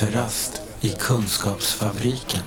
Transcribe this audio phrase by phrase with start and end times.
[0.00, 2.40] Kafferast i Kunskapsfabriken.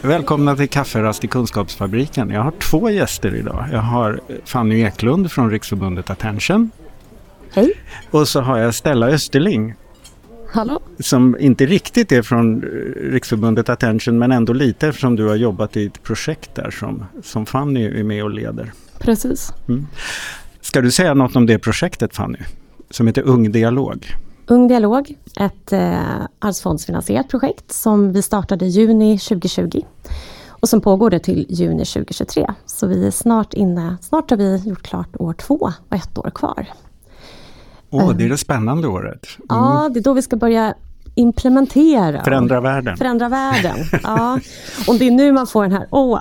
[0.00, 2.30] Välkomna till Kafferast i Kunskapsfabriken.
[2.30, 3.66] Jag har två gäster idag.
[3.72, 6.70] Jag har Fanny Eklund från Riksförbundet Attention.
[7.52, 7.72] Hej.
[8.10, 9.74] Och så har jag Stella Österling
[10.52, 10.82] Hallå.
[10.98, 12.62] som inte riktigt är från
[12.96, 17.46] Riksförbundet Attention men ändå lite eftersom du har jobbat i ett projekt där som, som
[17.46, 18.72] Fanny är med och leder.
[18.98, 19.52] Precis.
[20.60, 22.38] Ska du säga något om det projektet Fanny?
[22.90, 24.06] Som heter Ung Dialog.
[24.46, 26.00] Ung Dialog, ett eh,
[26.38, 29.80] arvsfondsfinansierat projekt som vi startade i juni 2020
[30.48, 32.46] och som pågår det till juni 2023.
[32.66, 35.54] Så vi är snart inne, snart har vi gjort klart år två
[35.88, 36.66] och ett år kvar.
[37.90, 39.26] Åh, det är det spännande året.
[39.36, 39.46] Mm.
[39.48, 40.74] Ja, det är då vi ska börja
[41.14, 42.24] implementera.
[42.24, 42.96] Förändra världen.
[42.96, 43.76] Förändra världen.
[44.02, 44.40] Ja.
[44.88, 46.20] Och det är nu man får den här, åh,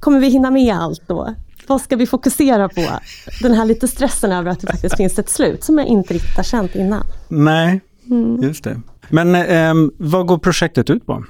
[0.00, 1.34] kommer vi hinna med allt då?
[1.66, 2.88] Vad ska vi fokusera på?
[3.42, 6.36] Den här lite stressen över att det faktiskt finns ett slut som jag inte riktigt
[6.36, 7.02] har känt innan.
[7.28, 7.80] Nej,
[8.42, 8.80] just det.
[9.08, 11.24] Men ehm, vad går projektet ut på?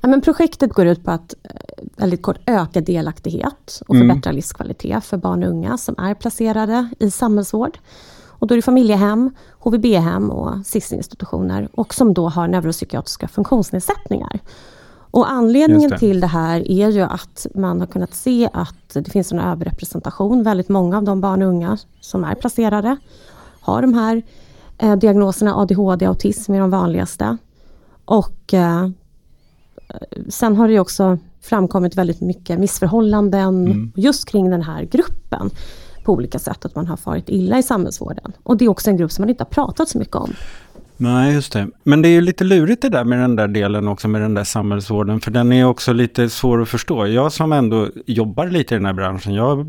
[0.00, 1.50] Ja, men projektet går ut på att eh,
[1.96, 7.10] väldigt kort öka delaktighet och förbättra livskvalitet för barn och unga som är placerade i
[7.10, 7.78] samhällsvård.
[8.42, 14.40] Och då är det familjehem, HVB-hem och SIS-institutioner och som då har neuropsykiatriska funktionsnedsättningar.
[15.12, 15.98] Och anledningen det.
[15.98, 20.42] till det här är ju att man har kunnat se att det finns en överrepresentation.
[20.42, 22.96] Väldigt många av de barn och unga som är placerade
[23.60, 24.22] har de här
[24.78, 27.36] eh, diagnoserna ADHD och autism är de vanligaste.
[28.04, 28.88] Och eh,
[30.28, 35.50] sen har det ju också framkommit väldigt mycket missförhållanden just kring den här gruppen
[36.04, 38.32] på olika sätt, att man har farit illa i samhällsvården.
[38.42, 40.32] Och det är också en grupp som man inte har pratat så mycket om.
[40.96, 41.68] Nej, just det.
[41.82, 44.34] Men det är ju lite lurigt det där med den där delen också med den
[44.34, 45.20] där samhällsvården.
[45.20, 47.06] För den är också lite svår att förstå.
[47.06, 49.66] Jag som ändå jobbar lite i den här branschen, jag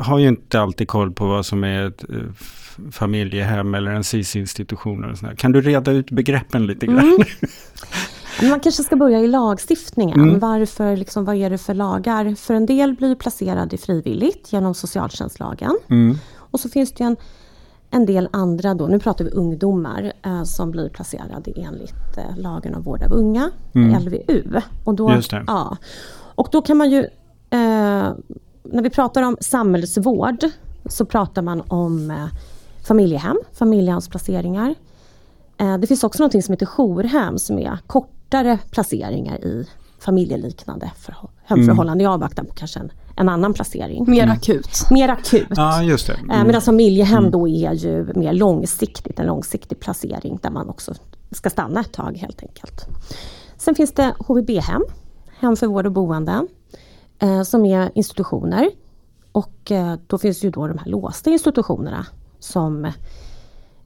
[0.00, 2.16] har ju inte alltid koll på vad som är ett eh,
[2.90, 5.04] familjehem eller en SIS-institution.
[5.04, 5.34] eller.
[5.34, 7.24] Kan du reda ut begreppen lite grann?
[8.40, 10.20] Men man kanske ska börja i lagstiftningen.
[10.20, 10.38] Mm.
[10.38, 12.34] Varför, liksom, vad är det för lagar?
[12.34, 15.78] För en del blir placerade frivilligt genom socialtjänstlagen.
[15.90, 16.18] Mm.
[16.36, 17.16] Och så finns det en,
[17.94, 22.74] en del andra då, nu pratar vi ungdomar, eh, som blir placerade enligt eh, lagen
[22.74, 23.50] om vård av unga,
[24.00, 24.60] LVU.
[24.84, 25.44] Och då, Mm.
[25.46, 25.76] Ja,
[26.34, 26.98] och då kan man ju,
[27.50, 28.12] eh,
[28.62, 30.36] när vi pratar om samhällsvård,
[30.86, 32.26] så pratar man om eh,
[32.86, 34.74] familjehem, familjehemsplaceringar.
[35.58, 39.66] Eh, det finns också något som heter jourhem som är kortare placeringar i
[39.98, 44.10] familjeliknande förhå- hemförhållanden i avvaktan på kanske en, en annan placering.
[44.10, 44.90] Mer akut.
[44.90, 45.46] Mer akut.
[45.50, 46.12] Ja, just det.
[46.12, 46.46] Eh, Mm.
[46.46, 50.94] Medan familjehem då är ju mer långsiktigt, en långsiktig placering där man också
[51.30, 52.86] ska stanna ett tag helt enkelt.
[53.56, 54.82] Sen finns det HVB-hem,
[55.38, 56.48] hem för vård och boenden,
[57.18, 58.70] eh, som är institutioner.
[59.32, 62.06] Och eh, då finns ju då de här låsta institutionerna
[62.38, 62.84] som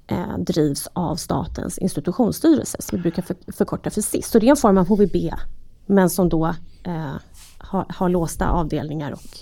[0.07, 4.31] eh, drivs av Statens institutionsstyrelse, som vi brukar för, förkorta för SIS.
[4.31, 5.35] Så det är en form av HVB,
[5.87, 6.47] men som då
[6.85, 7.15] eh,
[7.69, 9.39] har, har låsta avdelningar och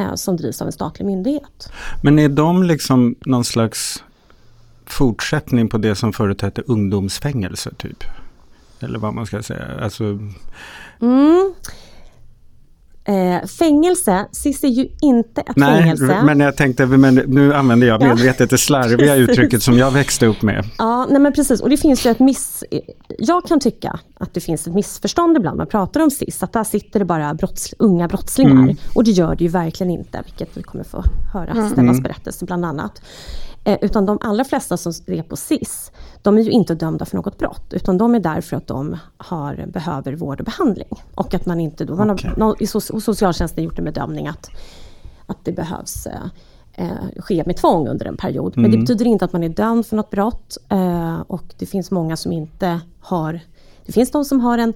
[0.00, 1.72] eh, som drivs av en statlig myndighet.
[2.02, 4.04] Men är de liksom någon slags
[4.86, 8.04] fortsättning på det som förut hette ungdomsfängelse typ?
[8.80, 9.64] Eller vad man ska säga.
[9.82, 10.18] Alltså,
[11.00, 11.54] Mm.
[13.08, 16.22] Eh, fängelse, SIS är ju inte ett nej, fängelse.
[16.24, 20.26] men jag tänkte, men nu använder jag Ja, medvetet det slarviga uttrycket som jag växte
[20.26, 20.64] upp med.
[20.78, 21.60] Ja, nej men precis.
[21.60, 22.64] Och det finns ju ett miss...
[23.18, 25.56] Jag kan tycka att det finns ett missförstånd ibland.
[25.56, 28.52] Man pratar om SIS, att där sitter det bara brotts, unga brottslingar.
[28.52, 28.76] Mm.
[28.94, 31.02] Och det gör det ju verkligen inte, vilket vi kommer få
[31.32, 33.02] höra Stellas berättelse bland annat.
[33.66, 37.16] Eh, utan de allra flesta som är på SIS, de är ju inte dömda för
[37.16, 40.88] något brott, utan de är där för att de har, behöver vård och behandling.
[41.14, 42.30] Och att man inte då, man Okej.
[42.30, 44.50] har, nå- i so- socialtjänsten gjort en bedömning att,
[45.26, 46.20] att det behövs eh,
[46.74, 48.52] eh, ske med tvång under en period.
[48.56, 50.56] Men det betyder inte att man är dömd för något brott.
[50.68, 53.40] Eh, och det finns många som inte har...
[53.86, 54.72] Det finns de som har en,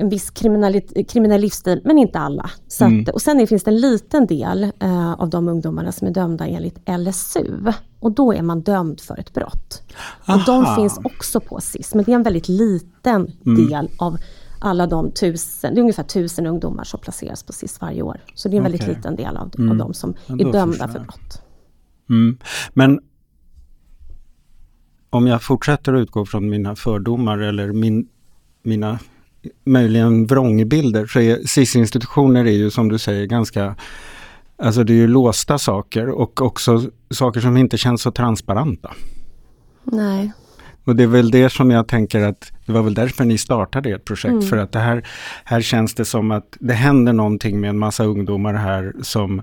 [0.00, 2.50] en viss kriminell, kriminell livsstil, men inte alla.
[2.68, 6.12] Så att, och sen finns det en liten del eh, av de ungdomarna som är
[6.12, 7.72] dömda enligt LSU.
[8.00, 9.82] Och då är man dömd för ett brott.
[10.28, 10.76] Och de Aha.
[10.76, 14.18] finns också på SIS, men det är en väldigt liten del av
[14.60, 18.20] alla de tusen, det är ungefär tusen ungdomar som placeras på SIS varje år.
[18.34, 18.94] Så det är en väldigt Okej.
[18.94, 21.42] liten del av, av de som är dömda för brott.
[22.10, 22.38] Mm.
[22.72, 23.00] Men
[25.10, 28.08] om jag fortsätter att utgå från mina fördomar eller min,
[28.62, 28.98] mina
[29.64, 33.76] möjligen vrångbilder så är SIS-institutioner är ju som du säger ganska
[34.62, 38.94] Alltså det är ju låsta saker och också saker som inte känns så transparenta.
[39.84, 40.32] Nej.
[40.84, 43.90] Och det är väl det som jag tänker att det var väl därför ni startade
[43.90, 44.48] ert projekt.
[44.48, 45.06] För att det här,
[45.44, 49.42] här känns det som att det händer någonting med en massa ungdomar här som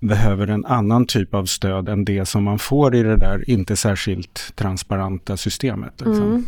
[0.00, 3.76] behöver en annan typ av stöd än det som man får i det där inte
[3.76, 5.92] särskilt transparenta systemet.
[5.96, 6.24] Liksom.
[6.24, 6.44] Mm.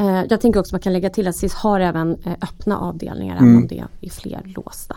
[0.00, 2.78] Eh, jag tänker också att man kan lägga till att SIS har även eh, öppna
[2.78, 3.48] avdelningar, mm.
[3.48, 4.96] även om det är fler låsta.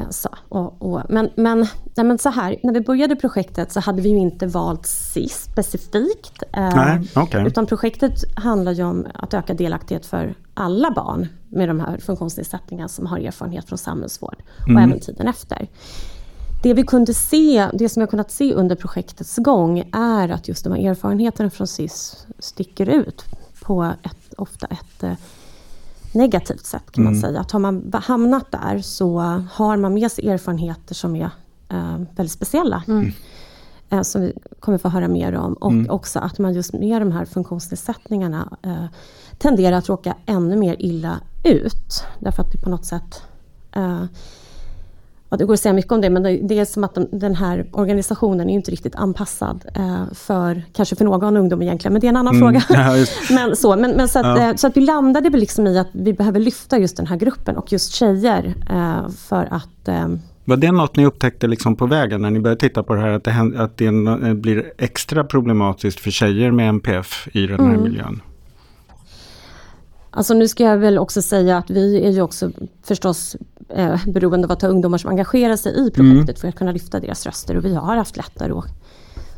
[0.00, 1.58] Eh, så, och, och, men, men,
[1.94, 5.48] nej, men så här, när vi började projektet så hade vi ju inte valt SIS
[5.52, 6.42] specifikt.
[6.52, 7.46] Nej, okay.
[7.46, 12.88] Utan projektet handlar ju om att öka delaktighet för alla barn med de här funktionsnedsättningarna
[12.88, 14.84] som har erfarenhet från samhällsvård och mm.
[14.84, 15.68] även tiden efter.
[16.62, 20.64] Det vi kunde se, det som jag kunnat se under projektets gång är att just
[20.64, 23.24] de här erfarenheterna från SIS sticker ut
[23.68, 25.12] på ett, ofta ett eh,
[26.12, 27.12] negativt sätt kan mm.
[27.12, 27.40] man säga.
[27.40, 29.18] Att har man hamnat där så
[29.52, 31.30] har man med sig erfarenheter som är
[31.68, 32.82] eh, väldigt speciella.
[32.88, 33.12] Mm.
[33.90, 35.52] Eh, som vi kommer få höra mer om.
[35.52, 35.90] Och mm.
[35.90, 38.84] också att man just med de här funktionsnedsättningarna eh,
[39.38, 42.04] tenderar att råka ännu mer illa ut.
[42.20, 43.22] Därför att det på något sätt
[43.72, 44.04] eh,
[45.30, 47.66] Ja, det går att säga mycket om det, men det är som att den här
[47.72, 52.08] organisationen är inte riktigt anpassad eh, för, kanske för någon ungdom egentligen, men det är
[52.08, 52.62] en annan mm.
[52.62, 52.62] fråga.
[52.78, 54.50] Ja, men så, men, men så, att, ja.
[54.50, 57.16] Eh, så att vi landade väl liksom i att vi behöver lyfta just den här
[57.16, 59.68] gruppen och just tjejer eh, för att
[60.44, 63.08] var det något ni upptäckte liksom på vägen när ni började titta på det här,
[63.08, 67.82] att det, att det blir extra problematiskt för tjejer med MPF i den här mm.
[67.82, 68.20] miljön?
[70.10, 72.50] Alltså nu ska jag väl också säga att vi är ju också
[72.82, 73.36] förstås
[73.68, 76.36] eh, beroende av att ha ungdomar som engagerar sig i projektet mm.
[76.36, 78.64] för att kunna lyfta deras röster och vi har haft lättare att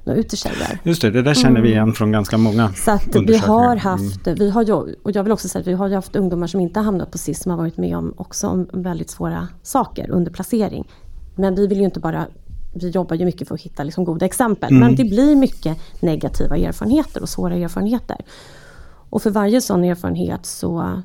[0.05, 0.81] nå ut till tjejer.
[0.83, 1.63] Just det, det där känner mm.
[1.63, 4.39] vi igen från ganska många Så att vi har haft, mm.
[4.39, 4.73] vi har ju,
[5.03, 7.19] och jag vill också säga att vi har ju haft ungdomar som inte hamnat på
[7.19, 10.89] SIS som har varit med om också om väldigt svåra saker under placering.
[11.37, 12.27] Men vi vill ju inte bara
[12.75, 14.71] vi jobbar ju mycket för att hitta liksom goda exempel.
[14.71, 14.81] Mm.
[14.81, 18.17] Men det blir mycket negativa erfarenheter och svåra erfarenheter.
[19.11, 21.03] Och för varje sån erfarenhet så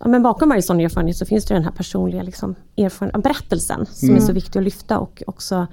[0.00, 3.86] ja, men bakom varje sån erfarenhet så finns det den här personliga liksom, erfaren- berättelsen
[3.86, 4.22] som mm.
[4.22, 4.98] är så viktig att lyfta.
[4.98, 5.66] Och, också,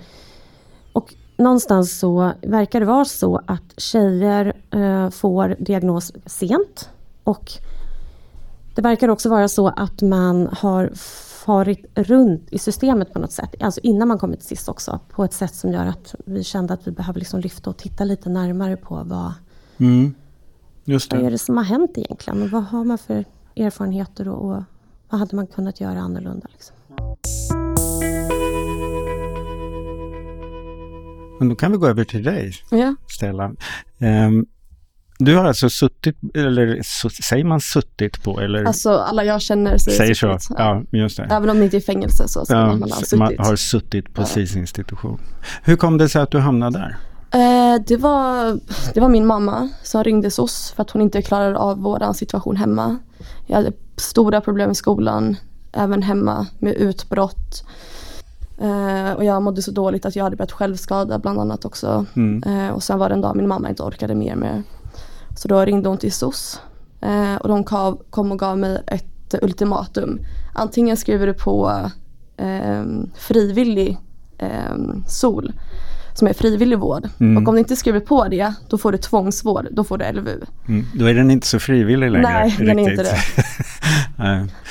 [0.93, 6.89] och någonstans så verkar det vara så att tjejer eh, får diagnos sent.
[7.23, 7.51] Och
[8.75, 10.91] det verkar också vara så att man har
[11.45, 15.23] farit runt i systemet på något sätt, alltså innan man kommit till SIS också, på
[15.23, 18.29] ett sätt som gör att vi kände att vi behöver liksom lyfta och titta lite
[18.29, 19.33] närmare på vad,
[19.77, 20.13] mm.
[20.85, 21.17] Just det.
[21.17, 23.25] vad är det som har hänt egentligen och vad har man för
[23.55, 24.63] erfarenheter och, och
[25.09, 26.47] vad hade man kunnat göra annorlunda.
[26.51, 26.75] Liksom.
[31.39, 32.95] Men då kan vi gå över till dig, ja.
[33.07, 33.51] Stella.
[33.99, 34.45] Um,
[35.19, 36.81] du har alltså suttit, eller
[37.23, 38.39] säger man suttit på?
[38.39, 38.63] Eller?
[38.63, 40.27] Alltså alla jag känner säger, säger så.
[40.27, 40.37] Ja.
[40.57, 41.23] ja, just det.
[41.23, 43.19] Även om det inte är fängelse så säger ja, man, har suttit.
[43.19, 44.25] Man har suttit på ja.
[44.25, 45.19] SIS-institution.
[45.63, 46.97] Hur kom det sig att du hamnade där?
[47.33, 48.59] Eh, det, var,
[48.93, 52.55] det var min mamma som ringde SOS för att hon inte klarade av vår situation
[52.55, 52.97] hemma.
[53.45, 55.35] Jag hade stora problem i skolan,
[55.71, 57.63] även hemma med utbrott.
[58.57, 62.05] Eh, och jag mådde så dåligt att jag hade börjat självskada bland annat också.
[62.15, 62.43] Mm.
[62.43, 64.63] Eh, och sen var det en dag min mamma inte orkade mer med.
[65.35, 66.59] Så då ringde hon till SOS
[67.39, 67.63] och de
[68.09, 70.19] kom och gav mig ett ultimatum.
[70.53, 71.71] Antingen skriver du på
[72.37, 72.83] eh,
[73.15, 73.97] frivillig
[74.37, 74.75] eh,
[75.07, 75.53] SOL
[76.13, 77.09] som är frivillig vård.
[77.19, 77.43] Mm.
[77.43, 80.41] Och om du inte skriver på det, då får du tvångsvård, då får du LVU.
[80.67, 80.85] Mm.
[80.93, 82.29] Då är den inte så frivillig längre.
[82.29, 82.67] Nej, riktigt.
[82.67, 84.47] den är inte det.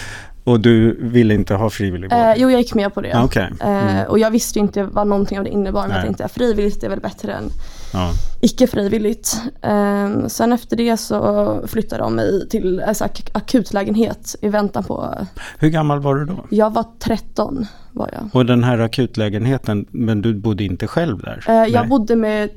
[0.45, 2.19] Och du ville inte ha frivillig vård?
[2.19, 3.23] Eh, jo, jag gick med på det.
[3.25, 3.51] Okay.
[3.61, 3.97] Mm.
[3.97, 5.81] Eh, och jag visste inte vad någonting av det innebar.
[5.81, 5.99] Men Nej.
[5.99, 7.51] jag tänkte frivilligt är väl bättre än
[7.93, 8.11] ja.
[8.41, 9.43] icke frivilligt.
[9.63, 15.15] Eh, sen efter det så flyttade de mig till alltså, ak akutlägenhet i väntan på...
[15.59, 16.47] Hur gammal var du då?
[16.51, 17.67] Jag var 13.
[17.93, 18.29] Var jag.
[18.33, 21.45] Och den här akutlägenheten, men du bodde inte själv där?
[21.49, 22.51] Eh, jag bodde med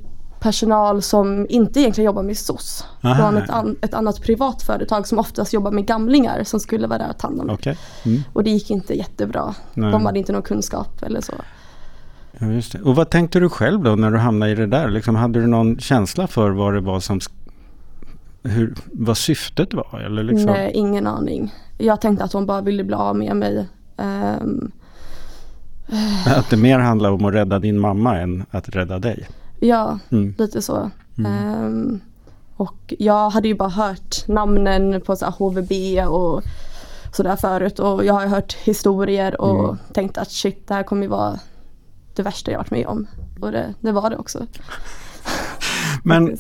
[0.45, 2.85] personal som inte egentligen jobbar med SOS.
[3.01, 6.99] Från ett, an, ett, annat privat företag som oftast jobbar med gamlingar som skulle vara
[6.99, 7.75] där och ta hand om okay.
[8.05, 8.23] mm.
[8.33, 9.55] Och det gick inte jättebra.
[9.73, 9.91] Nej.
[9.91, 11.33] De hade inte någon kunskap eller så.
[12.39, 12.81] Ja, just det.
[12.81, 14.89] Och vad tänkte du själv då när du hamnade i det där?
[14.89, 17.19] Liksom, hade du någon känsla för vad det var som
[18.43, 20.01] hur, vad syftet var?
[20.05, 20.51] Eller liksom?
[20.51, 21.53] Nej, ingen aning.
[21.77, 23.67] Jag tänkte att hon bara ville bli av med mig.
[23.97, 24.71] Um,
[26.25, 29.27] att det mer handlar om att rädda din mamma än att rädda dig?
[29.59, 30.35] Ja, mm.
[30.37, 30.91] lite så.
[31.17, 31.63] Mm.
[31.63, 32.01] Um,
[32.55, 35.71] och jag hade ju bara hört namnen på så HVB
[36.07, 36.43] och
[37.11, 39.77] sådär förut och jag har hört historier och mm.
[39.93, 41.39] tänkt att shit det här kommer ju vara
[42.15, 43.07] det värsta jag varit med om.
[43.39, 44.47] Och det, det var det också.
[46.03, 46.37] Men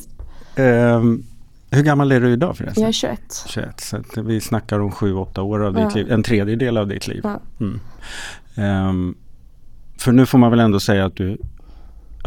[0.55, 1.25] um,
[1.69, 2.81] hur gammal är du idag förresten?
[2.81, 3.43] Jag är 21.
[3.45, 5.85] 21 så vi snackar om 7-8 år av ja.
[5.85, 7.21] ditt liv, en tredjedel av ditt liv.
[7.23, 7.39] Ja.
[8.87, 9.15] Um,
[9.97, 11.37] för nu får man väl ändå säga att du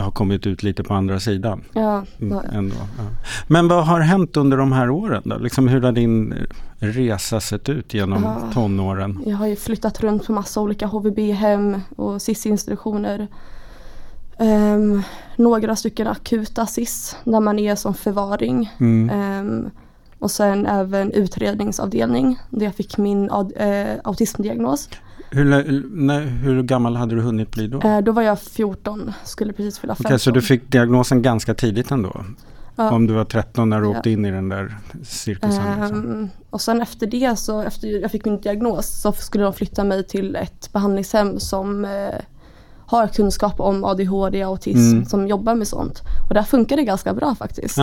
[0.03, 1.65] har kommit ut lite på andra sidan.
[1.73, 3.05] Ja, Mm, ändå, ja.
[3.49, 5.37] Men vad har hänt under de här åren då?
[5.39, 6.35] Liksom hur har din
[6.79, 8.37] resa sett ut genom Ja.
[8.55, 9.23] tonåren?
[9.27, 13.29] Jag har ju flyttat runt på massa olika HVB-hem och SIS-institutioner.
[14.39, 15.03] Ehm,
[15.37, 18.71] några stycken akuta SIS där man är som förvaring.
[18.81, 19.11] Mm.
[19.11, 19.71] Ehm,
[20.19, 24.89] och sen även utredningsavdelning där jag fick min eh, autismdiagnos.
[25.31, 25.45] Hur,
[25.91, 27.81] när, hur gammal hade du hunnit bli då?
[27.81, 30.07] Eh, då var jag 14, skulle precis fylla 15.
[30.11, 32.25] Okej, så du fick diagnosen ganska tidigt ändå?
[32.77, 32.91] Ja.
[32.93, 33.97] Om du var 13 när du Ja.
[33.97, 35.81] åkte in i den där cirkusen?
[35.81, 36.13] Liksom.
[36.13, 39.85] Ehm, och sen efter det så efter jag fick min diagnos så skulle de flytta
[39.85, 41.91] mig till ett behandlingshem som eh,
[42.87, 45.05] har kunskap om ADHD och autism Mm.
[45.05, 46.03] som jobbar med sånt.
[46.29, 47.79] Och där funkar det ganska bra faktiskt.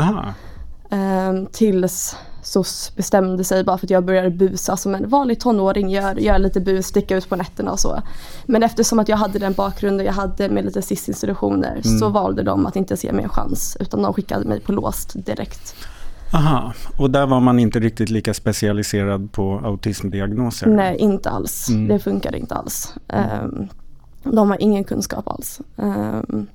[0.89, 5.89] Ehm, tills SOS bestämde sig bara för att jag började busa som en vanlig tonåring
[5.89, 8.01] gör, göra lite bus, sticka ut på nätterna och så.
[8.45, 12.65] Men eftersom att jag hade den bakgrunden jag hade med lite SIS-institutioner så valde de
[12.65, 15.75] att inte se mig en chans utan de skickade mig på låst direkt.
[16.33, 20.67] Aha, och där var man inte riktigt lika specialiserad på autismdiagnoser?
[20.67, 21.69] Nej, inte alls.
[21.69, 21.87] Mm.
[21.87, 22.93] Det funkar inte alls.
[23.07, 23.67] Ehm,
[24.23, 25.61] de har ingen kunskap alls.
[25.75, 26.47] Um,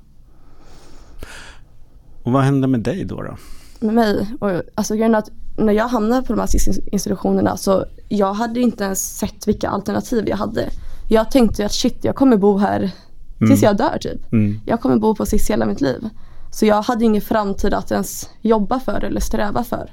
[2.23, 3.23] Och vad hände med dig då?
[3.23, 3.37] då?
[3.80, 7.85] med mig, och, alltså grejen är att när jag hamnade på de här SIS-institutionerna så
[8.09, 10.69] jag hade inte ens sett vilka alternativ jag hade.
[11.09, 12.90] Jag tänkte att shit, jag kommer bo här
[13.38, 14.33] tills jag dör typ.
[14.33, 14.61] Mm.
[14.66, 16.09] Jag kommer bo på SIS hela mitt liv.
[16.50, 19.92] Så jag hade ingen framtid att ens jobba för eller sträva för.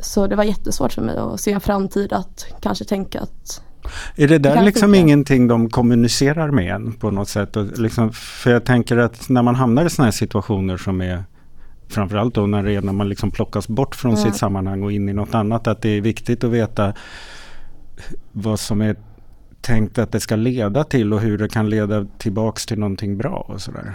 [0.00, 3.62] Så det var jättesvårt för mig att se en framtid att kanske tänka att
[4.16, 4.98] Är det där kan liksom funka.
[4.98, 7.56] ingenting de kommunicerar med en på något sätt?
[7.56, 11.24] Och liksom, för jag tänker att när man hamnar i sådana här situationer som är
[11.92, 14.16] Framförallt då när, det är när man liksom plockas bort från Ja.
[14.16, 15.66] sitt sammanhang och in i något annat.
[15.66, 16.92] Att det är viktigt att veta
[18.32, 18.96] vad som är
[19.60, 23.46] tänkt att det ska leda till och hur det kan leda tillbaks till någonting bra
[23.48, 23.92] och sådär.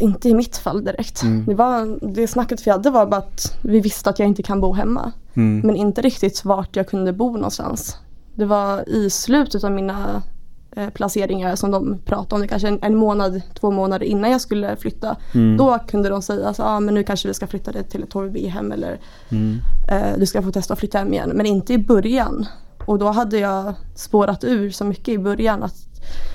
[0.00, 1.22] Inte i mitt fall direkt.
[1.22, 1.44] Mm.
[1.46, 4.60] Det, var, det snacket vi hade var bara att vi visste att jag inte kan
[4.60, 5.12] bo hemma.
[5.34, 5.60] Mm.
[5.66, 7.96] Men inte riktigt vart jag kunde bo någonstans.
[8.34, 10.22] Det var i slutet av mina
[10.94, 14.76] placeringar som de pratade om det kanske en, en månad, två månader innan jag skulle
[14.76, 15.16] flytta.
[15.34, 15.56] Mm.
[15.56, 18.12] Då kunde de säga att ah, men nu kanske vi ska flytta dig till ett
[18.12, 19.58] HVB-hem eller Mm.
[19.90, 21.32] eh, du ska få testa att flytta hem igen.
[21.34, 22.46] Men inte i början.
[22.86, 25.74] Och då hade jag spårat ur så mycket i början att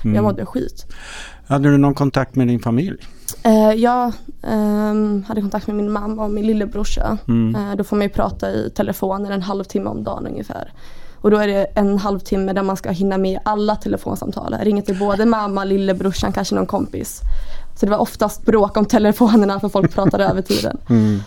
[0.04, 0.14] Mm.
[0.14, 0.86] jag mådde skit.
[1.46, 2.96] Hade du någon kontakt med din familj?
[3.44, 7.18] Eh, jag ehm, hade kontakt med min mamma och min lillebrorsa.
[7.28, 7.54] Mm.
[7.70, 10.72] Eh, då får man ju prata i telefonen en halvtimme om dagen ungefär.
[11.20, 14.54] Och då är det en halvtimme där man ska hinna med alla telefonsamtal.
[14.62, 17.20] Ringa till både mamma, lillebrorsan, kanske någon kompis.
[17.76, 20.78] Så det var oftast bråk om telefonerna för folk pratade över tiden.
[20.90, 21.20] Mm.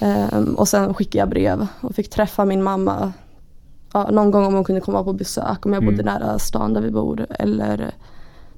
[0.00, 3.12] Ehm, och sen skickade jag brev och fick träffa min mamma
[3.92, 6.14] ja, någon gång om hon kunde komma på besök om jag bodde Mm.
[6.14, 7.26] nära stan där vi bor.
[7.38, 7.90] Eller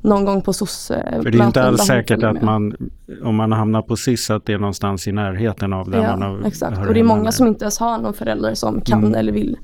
[0.00, 2.76] någon gång på sosse För det är inte alls säkert att man,
[3.24, 6.26] om man hamnar på SIS, att det är någonstans i närheten av där man Ja,
[6.26, 6.78] har exakt.
[6.78, 9.14] Och det är många som inte ens har någon förälder som kan Mm.
[9.14, 9.56] eller vill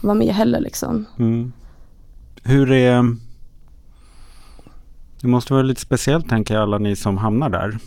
[0.00, 1.06] vara med heller liksom.
[1.18, 1.52] Mm.
[2.42, 3.16] Hur är...
[5.20, 7.78] Det måste vara lite speciellt tänker jag alla ni som hamnar där.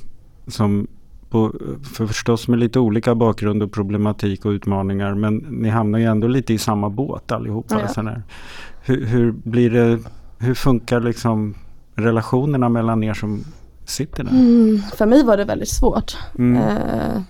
[0.47, 0.87] Som
[1.29, 1.53] på,
[1.83, 5.13] för förstås med lite olika bakgrund och problematik och utmaningar.
[5.13, 7.81] Men ni hamnar ju ändå lite i samma båt allihopa.
[7.95, 8.11] Ja.
[8.81, 9.99] Hur, hur blir det...
[10.37, 11.55] Hur funkar liksom
[11.95, 13.43] relationerna mellan er som
[13.85, 14.31] sitter där?
[14.31, 16.17] Mm, för mig var det väldigt svårt.
[16.37, 16.61] Mm.
[16.61, 17.21] Eh,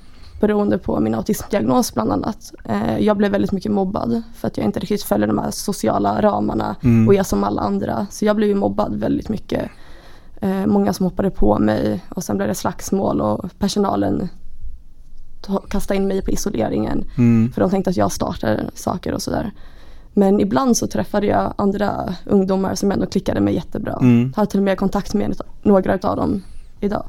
[0.48, 2.54] beroende på min autismdiagnos bland annat.
[2.66, 6.22] Eh, jag blev väldigt mycket mobbad för att jag inte riktigt följer de här sociala
[6.22, 7.08] ramarna Mm.
[7.08, 8.08] och är som alla andra.
[8.12, 9.70] Så jag blev ju mobbad väldigt mycket.
[10.42, 14.30] Eh, många som hoppade på mig och sen blev det slagsmål och personalen
[15.42, 17.04] ta- kastade in mig på isoleringen.
[17.18, 17.52] Mm.
[17.52, 19.52] För de tänkte att jag startade saker och sådär.
[20.14, 23.98] Men ibland så träffade jag andra ungdomar som ändå klickade med jättebra.
[24.02, 24.34] Mm.
[24.36, 26.42] Har till och med kontakt med några av dem
[26.80, 27.06] idag.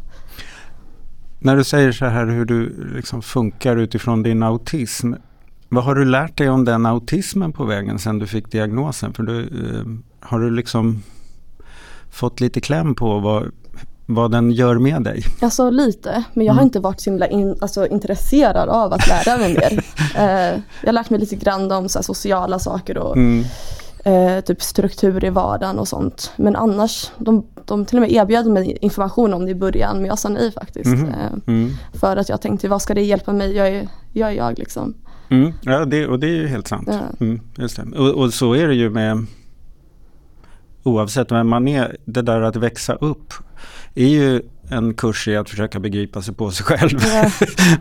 [1.44, 5.12] När du säger så här hur du liksom funkar utifrån din autism.
[5.68, 9.12] Vad har du lärt dig om den autismen på vägen sedan du fick diagnosen?
[9.14, 9.84] För du, eh,
[10.28, 11.02] har du liksom
[12.10, 13.50] fått lite kläm på vad,
[14.06, 15.22] vad den gör med dig?
[15.42, 16.66] Alltså lite, men jag har Mm.
[16.66, 19.84] inte varit så himla in, alltså, intresserad av att lära mig mer.
[20.16, 23.44] Eh, jag har lärt mig lite grann om så här, sociala saker och Mm.
[24.04, 26.32] Eh, typ struktur i vardagen och sånt.
[26.36, 30.06] Men annars, de, de till och med erbjöd mig information om det i början men
[30.06, 30.94] jag sa nej faktiskt.
[30.94, 31.70] Eh, Mm.
[31.92, 33.56] för att jag tänkte, vad ska det hjälpa mig?
[33.56, 34.94] Jag är jag, är jag liksom.
[35.28, 35.52] Mm.
[35.62, 36.88] Ja, det, och det är ju helt sant.
[36.92, 37.26] Ja.
[37.26, 37.40] Mm.
[37.96, 39.26] Och, och så är det ju med
[40.82, 41.96] oavsett vem man är.
[42.04, 43.32] Det där att växa upp
[43.94, 46.98] är ju en kurs i att försöka begripa sig på sig själv.
[47.14, 47.30] Ja.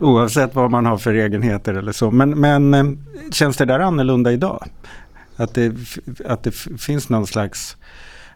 [0.00, 2.10] oavsett vad man har för egenheter eller så.
[2.10, 2.84] Men, men eh,
[3.32, 4.66] känns det där annorlunda idag?
[5.36, 5.72] Att det,
[6.26, 6.50] att det
[6.80, 7.76] finns någon slags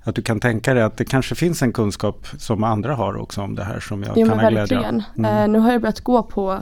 [0.03, 3.41] att du kan tänka dig att det kanske finns en kunskap som andra har också
[3.43, 4.85] om det här som jag Jo kan ha glädje av.
[4.85, 5.25] Mm.
[5.25, 6.53] Eh, nu har jag börjat gå på,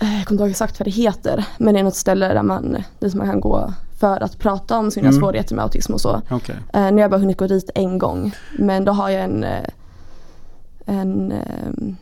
[0.00, 2.42] eh, jag kommer inte ihåg exakt vad det heter, men det är något ställe där
[2.42, 5.20] man, dit man kan gå för att prata om sina Mm.
[5.20, 6.22] svårigheter med autism och så.
[6.30, 6.56] Okej.
[6.74, 8.34] Eh, nu har jag bara hunnit gå dit en gång.
[8.58, 9.64] Men då har jag en, eh,
[10.86, 11.94] en eh,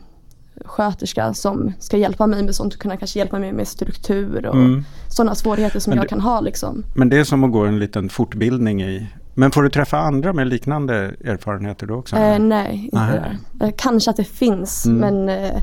[0.65, 2.79] sköterska som ska hjälpa mig med sånt.
[2.79, 4.85] Kunna kanske hjälpa mig med struktur och Mm.
[5.07, 6.83] sådana svårigheter som Men jag det- kan ha liksom.
[6.95, 9.07] Men det är som att gå en liten fortbildning i...
[9.35, 12.15] Men får du träffa andra med liknande erfarenheter då också?
[12.15, 13.37] Eh, nej, inte Nej.
[13.53, 13.67] där.
[13.67, 14.99] Eh, kanske att det finns Mm.
[15.25, 15.61] men eh,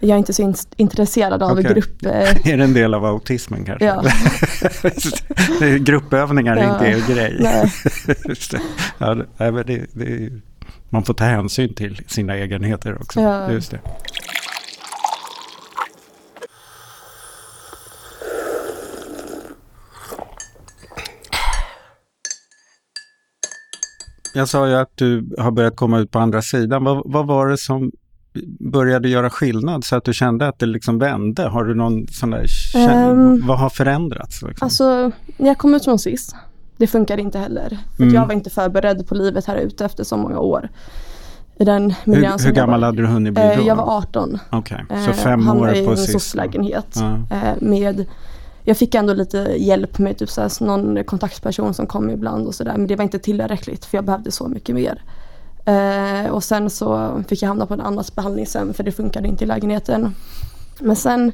[0.00, 1.64] jag är inte så in- intresserad av Okej.
[1.74, 2.06] grupp.
[2.06, 2.10] Eh,
[2.52, 3.84] Är det en del av autismen kanske?
[3.84, 4.02] Ja.
[5.60, 6.72] Det Gruppövningar är Ja.
[6.72, 7.36] inte er grej.
[7.40, 7.72] nej.
[8.06, 8.60] Det.
[8.98, 10.30] Ja, det, det, det
[10.90, 13.20] man får ta hänsyn till sina egenheter också.
[13.20, 13.52] Ja.
[13.52, 13.80] Just det.
[24.34, 26.84] Jag sa ju att du har börjat komma ut på andra sidan.
[26.84, 27.90] Vad, vad var det som
[28.72, 31.42] började göra skillnad så att du kände att det liksom vände?
[31.42, 32.46] Har du någon sån där...
[32.76, 34.42] Ehm, vad har förändrats?
[34.42, 34.64] Liksom?
[34.66, 36.34] Alltså när jag kom ut från SIS,
[36.80, 37.78] det funkade inte heller.
[37.96, 38.14] För Mm.
[38.14, 40.68] jag var inte förberedd på livet här ute efter så många år.
[41.58, 42.86] I den miljön hur hur gammal var.
[42.86, 43.66] hade du hunnit bli Eh, då?
[43.66, 44.38] Jag var 18.
[44.52, 46.12] Okej, Eh, så fem hamnade år i på en SIS.
[46.12, 46.86] SOS-lägenhet.
[46.94, 47.36] Ja.
[47.36, 48.04] Eh, med,
[48.64, 52.72] jag fick ändå lite hjälp med typ såhär, någon kontaktperson som kom ibland och sådär.
[52.76, 55.02] Men det var inte tillräckligt för jag behövde så mycket mer.
[55.64, 59.44] Eh, och sen så fick jag hamna på en annat behandlingshem för det funkade inte
[59.44, 60.14] i lägenheten.
[60.80, 61.32] Men sen,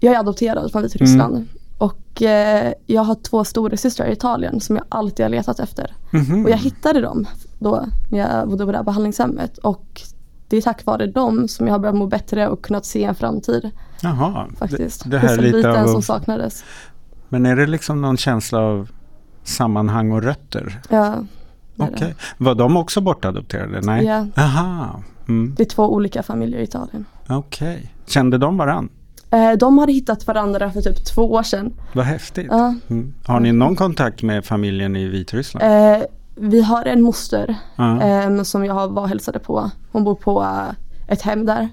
[0.00, 1.34] jag är adopterad från Vitryssland.
[1.34, 1.48] Mm.
[1.78, 5.94] Och eh, jag har två stora systrar i Italien som jag alltid har letat efter.
[6.10, 6.44] Mhm.
[6.44, 7.26] Och jag hittade dem
[7.58, 9.58] då när jag bodde på det här behandlingshemmet.
[9.58, 10.02] Och
[10.48, 13.14] det är tack vare dem som jag har börjat må bättre och kunnat se en
[13.14, 15.04] framtid Jaha, faktiskt.
[15.04, 16.64] Det, det här är lite Pusselbiten av, som saknades.
[17.28, 18.90] Men är det liksom någon känsla av
[19.42, 20.80] sammanhang och rötter?
[20.88, 21.14] Ja,
[21.76, 21.96] Okej.
[21.98, 22.44] det.
[22.44, 23.80] Var de också bortadopterade?
[23.80, 24.04] Nej?
[24.04, 24.26] Ja.
[24.36, 25.02] Aha.
[25.28, 25.54] Mm.
[25.56, 27.04] Det är två olika familjer i Italien.
[27.28, 27.92] Okej.
[28.06, 28.88] Kände de varann?
[29.30, 31.72] Eh, de hade hittat varandra för typ två år sedan.
[31.92, 32.46] Vad häftigt.
[32.50, 32.74] Ja.
[32.88, 33.14] Mm.
[33.26, 35.94] Har ni någon kontakt med familjen i Vitryssland?
[35.96, 36.02] Eh,
[36.34, 37.54] vi har en moster
[38.02, 39.70] eh, som jag var och hälsade på.
[39.92, 40.74] Hon bor på eh,
[41.12, 41.68] ett hem där.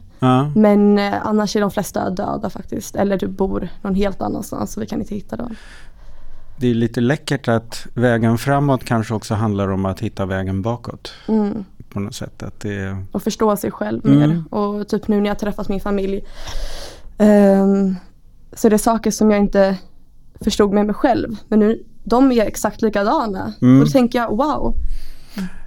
[0.56, 2.96] Men eh, annars är de flesta döda faktiskt.
[2.96, 5.56] Eller du bor någon helt annanstans så vi kan inte hitta dem.
[6.58, 11.13] Det är lite läckert att vägen framåt kanske också handlar om att hitta vägen bakåt.
[11.28, 11.66] Mm.
[11.89, 12.44] På något sätt.
[12.44, 12.98] Att det.
[13.12, 14.20] Och förstå sig själv Mm.
[14.20, 14.44] mer.
[14.50, 16.22] Och typ nu när jag träffat min familj
[17.17, 17.95] ehm,
[18.54, 19.78] så är det saker som jag inte
[20.41, 21.36] förstod med mig själv.
[21.47, 23.54] Men nu, de är exakt likadana.
[23.62, 23.80] Mm.
[23.80, 24.76] Och då tänker jag wow.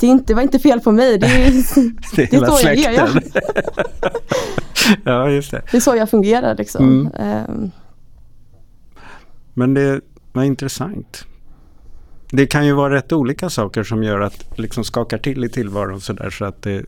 [0.01, 1.19] Det, är inte, det var inte fel på mig.
[1.19, 1.51] Det är,
[2.17, 3.09] Det är Det är så jag är, ja.
[5.05, 5.35] släkten.
[5.35, 5.63] just det.
[5.71, 6.85] det är så jag fungerar liksom.
[6.85, 7.13] Mm.
[7.15, 7.71] Ehm,
[9.55, 10.01] Men det
[10.33, 11.25] var intressant.
[12.31, 16.01] Det kan ju vara rätt olika saker som gör att liksom skakar till i tillvaron
[16.01, 16.85] sådär så att det,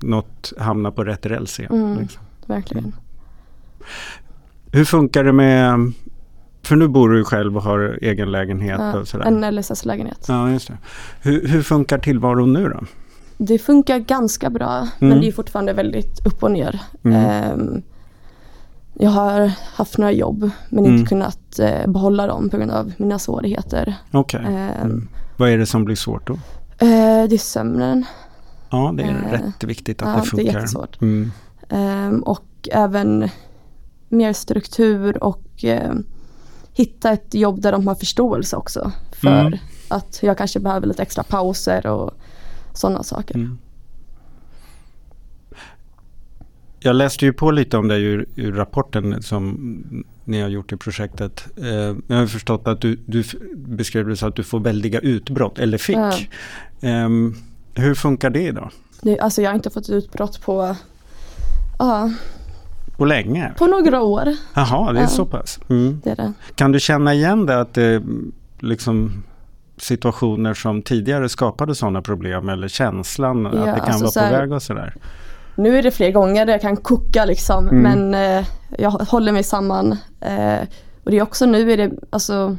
[0.00, 1.72] något hamnar på rätt räls igen.
[1.72, 2.00] Mm.
[2.00, 2.22] Liksom.
[2.46, 2.92] verkligen.
[4.72, 5.92] Hur funkar det med,
[6.62, 9.24] för nu bor du ju själv och har egen lägenhet Ja, och sådär.
[9.26, 10.24] en LSS-lägenhet.
[10.28, 10.76] Ja, just det.
[11.22, 12.80] Hur, hur funkar tillvaron nu då?
[13.38, 14.88] Det funkar ganska bra Mm.
[14.98, 16.80] men det är fortfarande väldigt upp och ner.
[17.04, 17.24] Mm.
[17.24, 17.82] Ehm,
[18.94, 20.96] jag har haft några jobb men Mm.
[20.96, 23.94] inte kunnat eh, behålla dem på grund av mina svårigheter.
[24.10, 24.40] Okej.
[24.46, 25.08] Ehm, Mm.
[25.36, 26.32] Vad är det som blir svårt då?
[26.78, 28.04] eh, det är sömnen
[28.70, 30.52] Ja, det är Eh, rätt viktigt att ja, det det är funkar.
[30.60, 30.98] jättesvårt.
[31.68, 33.28] Ehm, och även
[34.12, 36.04] mer struktur och ehm,
[36.72, 39.58] hitta ett jobb där de har förståelse också för Mm.
[39.88, 42.10] att jag kanske behöver lite extra pauser och
[42.74, 43.34] sådana saker.
[43.34, 43.58] Mm.
[46.80, 50.76] Jag läste ju på lite om det ur, ur rapporten som ni har gjort i
[50.76, 51.46] projektet.
[51.56, 55.58] Eh, jag har förstått att du, du beskrev det så att du får väldiga utbrott,
[55.58, 55.96] eller fick.
[55.96, 56.12] Ja.
[56.80, 57.34] Ehm,
[57.74, 58.70] hur funkar det idag?
[59.02, 60.76] Det, alltså jag har inte fått utbrott på,
[61.78, 62.10] ja,
[63.02, 63.52] På länge?
[63.58, 64.28] på några år.
[64.54, 65.08] Jaha, det är Ja.
[65.08, 65.58] så pass.
[65.68, 66.00] Mm.
[66.04, 66.32] Det är det.
[66.54, 68.02] Kan du känna igen det att det
[68.60, 69.22] liksom
[69.76, 74.34] situationer som tidigare skapade sådana problem eller känslan att Ja, det kan alltså vara på
[74.34, 74.94] här- väg och sådär?
[75.56, 77.82] Nu är det fler gånger där jag kan koka liksom Mm.
[77.82, 78.46] men eh,
[78.78, 79.92] jag håller mig samman.
[80.20, 80.60] Eh,
[81.04, 82.56] och det är också nu är det, alltså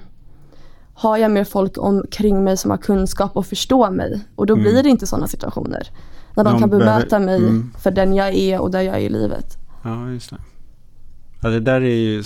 [0.93, 4.63] har jag mer folk omkring mig som har kunskap och förstår mig och då Mm.
[4.63, 5.87] blir det inte sådana situationer.
[6.35, 7.71] När de, De kan bemöta mig mm.
[7.79, 9.57] för den jag är och där jag är i livet.
[9.83, 10.37] Ja, just det.
[11.41, 12.23] Ja, det där är ju...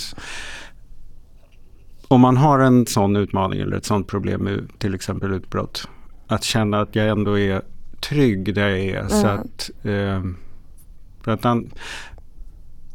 [2.08, 5.88] Om man har en sån utmaning eller ett sånt problem med till exempel utbrott.
[6.26, 7.62] Att känna att jag ändå är
[8.00, 9.08] trygg där jag är.
[9.08, 9.30] Så Ja.
[9.32, 10.22] att, eh,
[11.22, 11.70] för att an,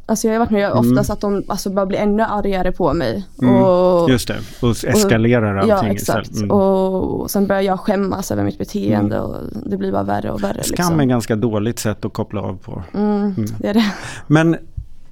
[0.06, 0.78] Alltså jag har varit med Mm.
[0.78, 3.24] oftast att de alltså bara blir ännu argare på mig.
[3.42, 6.36] Mm, Och, Just det, och eskalerar allting Ja exakt.
[6.36, 6.50] Mm.
[6.50, 9.36] Och, och sen börjar jag skämmas över mitt beteende och
[9.66, 10.62] det blir bara värre och värre.
[10.62, 11.00] Skam liksom.
[11.00, 12.82] är ganska dåligt sätt att koppla av på.
[12.94, 13.92] Mm, det är det.
[14.26, 14.56] Men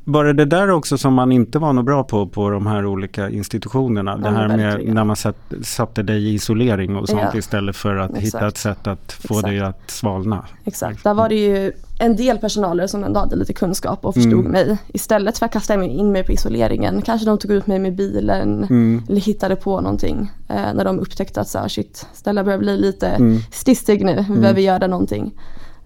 [0.04, 2.86] var det det där också som man inte var något bra på på de här
[2.86, 4.16] olika institutionerna?
[4.16, 4.94] Det Ja, här med verkligen.
[4.94, 7.38] när man satt, satte dig i isolering och sånt Ja.
[7.38, 8.44] istället för att hitta Exakt.
[8.44, 9.46] ett sätt att få Exakt.
[9.46, 10.44] dig att svalna.
[10.64, 14.32] Exakt, där var det ju en del personaler som ändå hade lite kunskap och förstod
[14.32, 14.52] Mm.
[14.52, 14.78] mig.
[14.88, 17.96] Istället för att kasta mig- in mig på isoleringen, kanske de tog ut mig med
[17.96, 19.02] bilen Mm.
[19.08, 20.30] eller hittade på någonting.
[20.48, 23.38] Eh, när de upptäckte att så här, shit, Stella börjar bli lite Mm.
[23.52, 25.34] stissig nu, vi behöver göra någonting.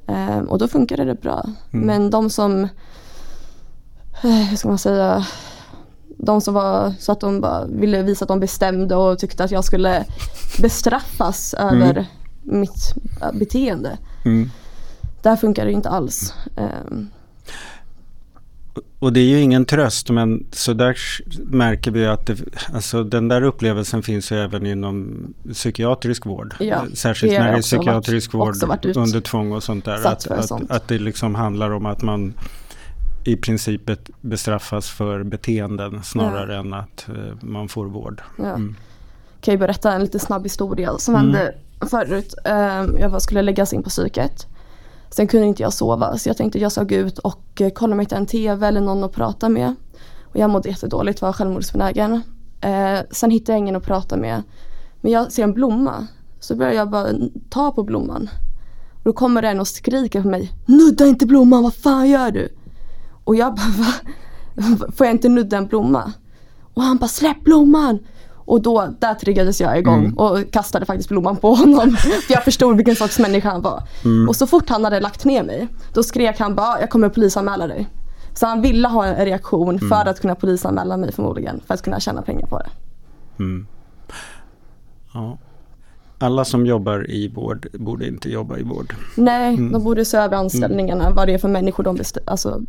[0.09, 1.45] Eh, och då funkade det bra.
[1.73, 1.87] Mm.
[1.87, 2.69] Men de som,
[4.23, 5.27] hur ska man säga,
[6.19, 9.51] de som var så att de bara ville visa att de bestämde och tyckte att
[9.51, 10.05] jag skulle
[10.63, 12.07] bestraffas över
[12.43, 13.99] mitt eh, beteende.
[14.25, 14.51] Mm.
[15.23, 16.35] Där funkar det inte alls.
[16.57, 17.09] Ehm,
[18.99, 20.97] Och det är ju ingen tröst men så där
[21.45, 22.37] märker vi att det,
[22.75, 26.55] alltså den där upplevelsen finns ju även inom psykiatrisk vård.
[26.61, 30.07] Ja, Särskilt det när det är psykiatrisk varit- vård under tvång och sånt där.
[30.07, 32.35] Att, att, att det liksom handlar om att man
[33.27, 33.83] i princip
[34.21, 37.15] bestraffas för beteenden snarare än att eh,
[37.47, 38.23] man får vård.
[38.39, 38.45] ja.
[38.45, 38.77] Mm.
[39.41, 41.27] Kan ju berätta en lite snabb historia som Mm.
[41.27, 41.55] hände
[41.91, 42.35] förut.
[42.45, 44.47] Ehm, jag skulle läggas in på psyket.
[45.11, 47.93] Sen kunde inte jag sova så jag tänkte jag ska gå ut och eh, kolla
[47.93, 49.75] om jag hittade en TV eller någon att prata med.
[50.25, 52.21] Och jag mådde jättedåligt, var självmordsbenägen.
[52.61, 54.43] Eh, sen hittade jag ingen att prata med.
[55.01, 56.07] Men jag ser en blomma.
[56.41, 57.09] Så börjar jag bara
[57.51, 58.29] ta på blomman.
[58.95, 60.53] Och då kommer det en och skriker på mig.
[60.67, 62.49] Nudda inte blomman, vad fan gör du?
[63.27, 63.93] Och jag bara, va?
[64.97, 66.13] Får jag inte nudda en blomma?
[66.75, 67.99] Och han bara, släpp blomman!
[68.49, 70.15] Och då, där triggades jag igång Mm.
[70.19, 71.91] och kastade faktiskt blomman på honom.
[72.27, 73.83] För jag förstod vilken sorts människa han var.
[74.05, 74.29] Mm.
[74.29, 77.67] Och så fort han hade lagt ner mig, då skrek han bara, jag kommer polisanmäla
[77.67, 77.89] dig.
[78.35, 79.89] Så han ville ha en reaktion Mm.
[79.89, 81.61] för att kunna polisanmäla mig förmodligen.
[81.67, 82.69] För att kunna tjäna pengar på det.
[83.39, 83.67] Mm.
[85.15, 85.39] Ja.
[86.19, 88.95] Alla som jobbar i vård borde inte jobba i vård.
[89.17, 89.73] Nej, Mm.
[89.73, 91.11] de borde se över anställningarna.
[91.11, 92.61] Vad det är för människor de alltså,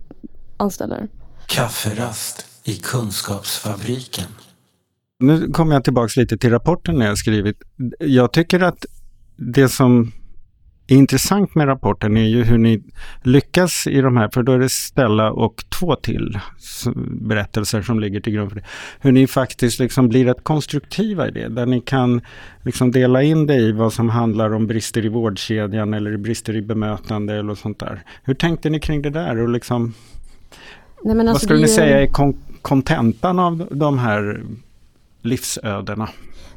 [0.57, 1.07] anställer.
[1.47, 4.27] Kafferast i Kunskapsfabriken.
[5.19, 7.57] Nu kommer jag tillbaks lite till rapporten jag skrivit.
[7.99, 8.85] Jag tycker att
[9.35, 10.11] det som
[10.87, 12.83] är intressant med rapporten är ju hur ni
[13.23, 16.39] lyckas i de här, för då är det Stella och två till
[17.21, 18.65] berättelser som ligger till grund för det.
[18.99, 22.21] Hur ni faktiskt liksom blir rätt konstruktiva i det, där ni kan
[22.61, 26.61] liksom dela in det i vad som handlar om brister i vårdkedjan eller brister i
[26.61, 28.03] bemötande eller sånt där.
[28.23, 29.93] Hur tänkte ni kring det där och liksom,
[31.03, 34.43] Nej, men vad alltså, skulle det ni är- säga är kon- kontentan av de här
[35.21, 36.09] livsödena?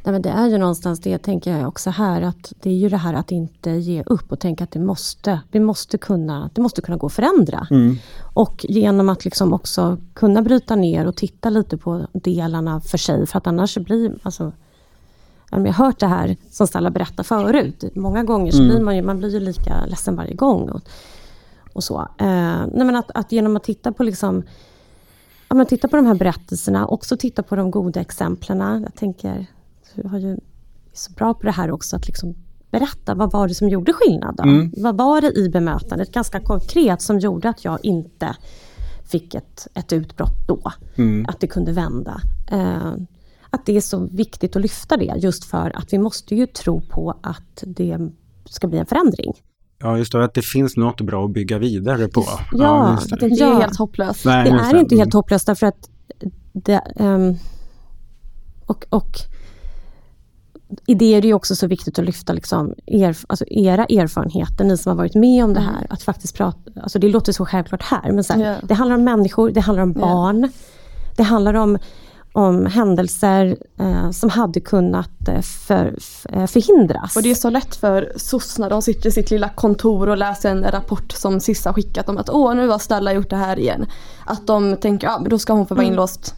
[0.04, 2.88] Nej, men det är ju någonstans det tänker jag också här att det är ju
[2.88, 6.60] det här att inte ge upp och tänka att det måste, det måste, kunna, det
[6.60, 7.66] måste kunna gå att förändra.
[7.70, 7.96] Mm.
[8.34, 13.26] Och genom att liksom också kunna bryta ner och titta lite på delarna för sig
[13.26, 14.52] för att annars blir, alltså
[15.50, 17.84] Jag har hört det här som Stella berättade förut.
[17.94, 18.68] Många gånger så Mm.
[18.74, 20.68] blir man ju, man blir ju lika ledsen varje gång.
[20.68, 20.80] Och,
[21.72, 22.00] och så.
[22.00, 24.42] Eh, nej men att, att genom att titta på liksom,
[25.48, 28.82] ja, men titta på de här berättelserna, också titta på de goda exemplen.
[28.82, 29.46] Jag tänker,
[29.94, 30.36] du har ju
[30.92, 32.34] så bra på det här också, att liksom
[32.70, 34.40] berätta vad var det som gjorde skillnad?
[34.40, 34.72] Mm.
[34.76, 38.36] Vad var det i bemötandet, ganska konkret, som gjorde att jag inte
[39.10, 40.72] fick ett, ett utbrott då?
[40.96, 41.26] Mm.
[41.28, 42.20] Att det kunde vända.
[42.50, 42.92] Eh,
[43.50, 46.80] att det är så viktigt att lyfta det, just för att vi måste ju tro
[46.80, 47.98] på att det
[48.44, 49.34] ska bli en förändring.
[49.82, 52.24] Ja, just det, att det finns något bra att bygga vidare på.
[52.52, 53.14] Ja, just det.
[53.14, 53.56] Att det inte Ja.
[53.56, 54.24] är helt hopplöst.
[54.24, 54.98] Nej, Det är inte Mm.
[54.98, 55.90] helt hopplöst därför att
[56.52, 57.34] det, ehm,
[58.66, 59.10] och, och
[60.86, 64.64] i det är det ju också så viktigt att lyfta liksom er, alltså era erfarenheter,
[64.64, 65.86] ni som har varit med om det här.
[65.90, 68.56] Att faktiskt prata, alltså det låter så självklart här, men så här, Ja.
[68.62, 70.00] det handlar om människor, det handlar om Ja.
[70.00, 70.48] barn.
[71.16, 71.78] Det handlar om,
[72.32, 75.94] om händelser eh, som hade kunnat eh, för,
[76.28, 77.16] eh, förhindras.
[77.16, 80.16] Och det är så lätt för SOS när de sitter i sitt lilla kontor och
[80.16, 83.58] läser en rapport som Sissa skickat om att åh nu har Stella gjort det här
[83.58, 83.86] igen.
[84.26, 85.92] Att de tänker ja men då ska hon få vara Mm.
[85.92, 86.34] inlåst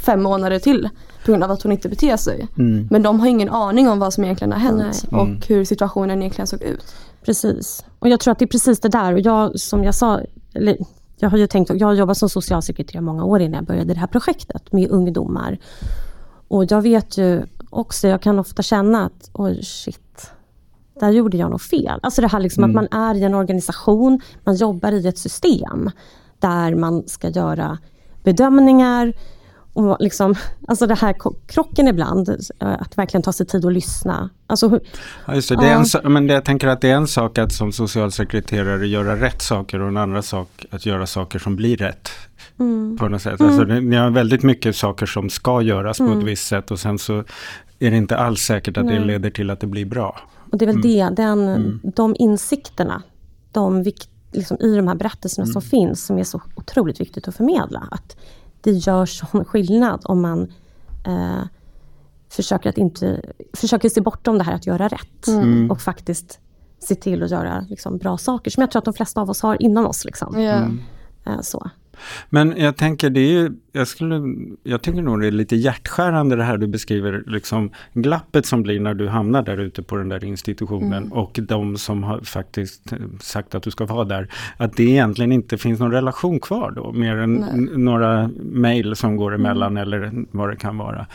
[0.00, 0.88] fem månader till
[1.24, 2.48] på grund av att hon inte beter sig.
[2.58, 2.88] Mm.
[2.90, 4.78] Men de har ingen aning om vad som egentligen har hänt
[5.10, 5.20] Nej.
[5.20, 5.40] och Mm.
[5.48, 6.94] hur situationen egentligen såg ut.
[7.24, 7.84] Precis.
[7.98, 9.12] Och jag tror att det är precis det där.
[9.12, 10.20] Och jag, som jag sa,
[10.54, 10.76] eller,
[11.18, 14.00] jag har ju tänkt, jag har jobbat som socialsekreterare många år innan jag började det
[14.00, 15.58] här projektet med ungdomar.
[16.48, 20.30] Och jag vet ju också, jag kan ofta känna att oj shit,
[21.00, 22.00] där gjorde jag nog fel.
[22.02, 25.90] Alltså det här liksom att man är i en organisation, man jobbar i ett system
[26.38, 27.78] där man ska göra
[28.22, 29.12] bedömningar
[29.76, 30.34] och liksom,
[30.68, 31.14] alltså det här
[31.46, 34.30] krocken ibland, eh, att verkligen ta sig tid att lyssna.
[34.46, 34.80] Alltså,
[35.26, 35.56] Ja, just det.
[35.56, 36.00] det är Ja.
[36.04, 39.80] en, men jag tänker att det är en sak att som socialsekreterare göra rätt saker
[39.80, 42.08] och en andra sak att göra saker som blir rätt.
[42.58, 42.96] Mm.
[42.98, 43.40] På något sätt.
[43.40, 46.98] Alltså, ni har väldigt mycket saker som ska göras på ett visst sätt och sen
[46.98, 47.24] så
[47.78, 48.98] är det inte alls säkert att Nej.
[48.98, 50.20] det leder till att det blir bra.
[50.52, 53.02] Och det är väl det, den, de insikterna,
[53.52, 57.36] de vikt, liksom, i de här berättelserna som finns, som är så otroligt viktigt att
[57.36, 57.88] förmedla.
[57.90, 58.16] Att
[58.66, 60.52] det gör sån skillnad om man
[61.06, 61.42] eh,
[62.28, 63.20] försöker att inte,
[63.52, 65.70] försöker se bortom det här att göra rätt mm.
[65.70, 66.40] och faktiskt
[66.78, 69.42] se till att göra liksom, bra saker, som jag tror att de flesta av oss
[69.42, 70.04] har inom oss.
[70.04, 70.34] Liksom.
[70.34, 70.80] Mm.
[71.42, 71.70] Så.
[72.30, 74.22] Men jag tänker, det är ju, jag, skulle,
[74.62, 78.80] jag tycker nog det är lite hjärtskärande det här du beskriver, liksom glappet som blir
[78.80, 81.12] när du hamnar där ute på den där institutionen mm.
[81.12, 84.28] och de som har faktiskt sagt att du ska vara där.
[84.56, 87.34] Att det egentligen inte finns någon relation kvar då, mer än
[87.74, 89.82] några mejl som går emellan mm.
[89.82, 91.06] eller vad det kan vara.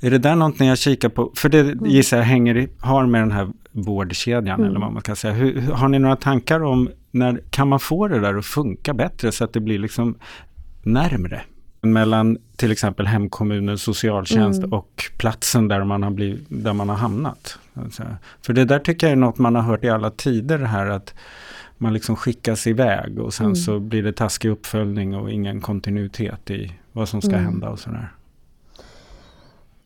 [0.00, 1.32] Är det där någonting jag kikar på?
[1.34, 1.86] För det mm.
[1.86, 4.70] gissar jag hänger, har med den här vårdkedjan mm.
[4.70, 5.34] eller vad man kan säga.
[5.34, 9.32] Hur, har ni några tankar om när kan man få det där att funka bättre
[9.32, 10.14] så att det blir liksom
[10.82, 11.42] närmre?
[11.80, 14.72] Mellan till exempel hemkommunens socialtjänst mm.
[14.72, 17.58] och platsen där man, har blivit, där man har hamnat.
[18.42, 21.14] För det där tycker jag är något man har hört i alla tider, här att
[21.78, 23.56] man liksom skickas iväg och sen mm.
[23.56, 27.44] så blir det taskig uppföljning och ingen kontinuitet i vad som ska mm.
[27.44, 28.12] hända och sådär.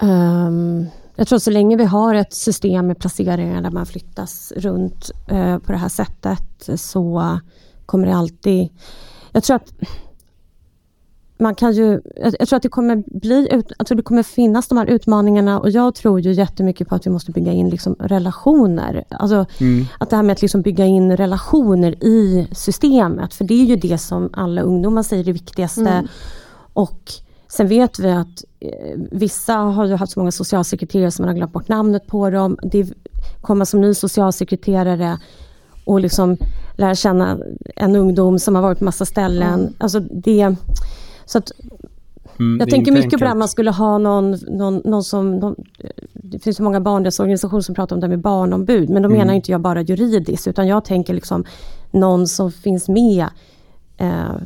[0.03, 5.11] Um, jag tror så länge vi har ett system med placeringar där man flyttas runt
[5.33, 7.41] uh, på det här sättet så
[7.87, 8.69] kommer det alltid...
[9.33, 9.73] Jag tror att
[11.39, 14.87] man kan ju, jag tror att det kommer bli, alltså det kommer finnas de här
[14.87, 19.05] utmaningarna och jag tror ju jättemycket på att vi måste bygga in liksom relationer.
[19.11, 19.87] Alltså mm.
[19.99, 23.77] att det här med att liksom bygga in relationer i systemet, för det är ju
[23.77, 25.81] det som alla ungdomar säger är det viktigaste.
[25.81, 26.09] Mm.
[26.73, 27.13] Och
[27.53, 31.37] Sen vet vi att eh, vissa har ju haft så många socialsekreterare som man har
[31.37, 32.59] glömt bort namnet på dem.
[32.63, 32.93] Det
[33.41, 35.19] kommer som ny socialsekreterare
[35.85, 36.37] och liksom
[36.77, 37.39] lära känna
[37.77, 39.61] en ungdom som har varit på massa ställen.
[39.61, 39.75] Mm.
[39.79, 40.57] Alltså det,
[41.25, 41.53] så att,
[42.39, 43.21] mm, jag tänker mycket enkelt.
[43.21, 45.37] på det här, man skulle ha någon, någon, någon som...
[45.37, 45.55] Någon,
[46.13, 49.19] det finns så många barnrättsorganisationer som pratar om det här med barnombud, men då mm.
[49.19, 51.45] menar inte jag bara juridiskt, utan jag tänker liksom
[51.91, 53.27] någon som finns med
[53.97, 54.37] eh,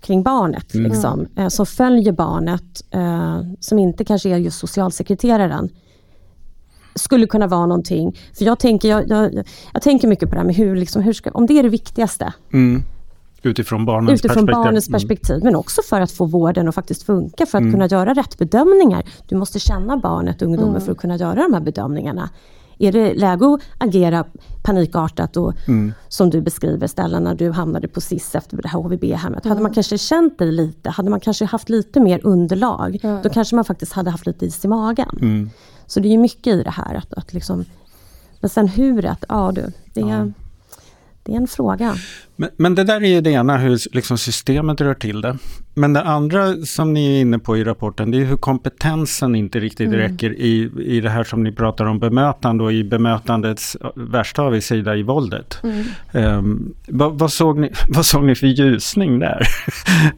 [0.00, 0.90] kring barnet, mm.
[0.90, 5.70] liksom, eh, som följer barnet, eh, som inte kanske är just socialsekreteraren
[6.94, 8.18] skulle kunna vara någonting.
[8.38, 11.12] För jag tänker, jag, jag, jag tänker mycket på det här med hur, liksom, hur
[11.12, 12.32] ska, om det är det viktigaste.
[12.52, 12.82] Mm.
[13.46, 14.64] Utifrån barnens Utifrån perspektiv.
[14.64, 14.98] barnens mm.
[14.98, 15.44] perspektiv, mm.
[15.44, 17.72] men också för att få vården att faktiskt funka, för att mm.
[17.72, 19.04] kunna göra rätt bedömningar.
[19.28, 20.80] Du måste känna barnet, ungdomen, mm.
[20.80, 22.30] för att kunna göra de här bedömningarna.
[22.78, 24.24] Är det läge att agera
[24.62, 25.92] panikartat och mm.
[26.08, 29.44] som du beskriver Stella, när du hamnade på SIS efter det här HVB-hemmet.
[29.44, 29.50] Mm.
[29.50, 33.22] Hade man kanske känt dig lite, hade man kanske haft lite mer underlag, mm.
[33.22, 35.18] då kanske man faktiskt hade haft lite is i magen.
[35.20, 35.50] Mm.
[35.86, 37.64] Så det är mycket i det här att, att liksom,
[38.40, 40.26] men sen huret, ja du, det är, ja.
[41.26, 41.96] Det är en fråga.
[42.36, 45.38] Men, men, det där är ju det ena, hur liksom systemet rör till det.
[45.74, 49.60] Men det andra som ni är inne på i rapporten, det är hur kompetensen inte
[49.60, 49.98] riktigt mm.
[50.00, 54.60] räcker i, i det här som ni pratar om bemötande och i bemötandets värsta av
[54.60, 55.60] sida i våldet.
[55.62, 56.38] Mm.
[56.38, 59.42] Um, vad, vad, såg ni, vad såg ni för ljusning där?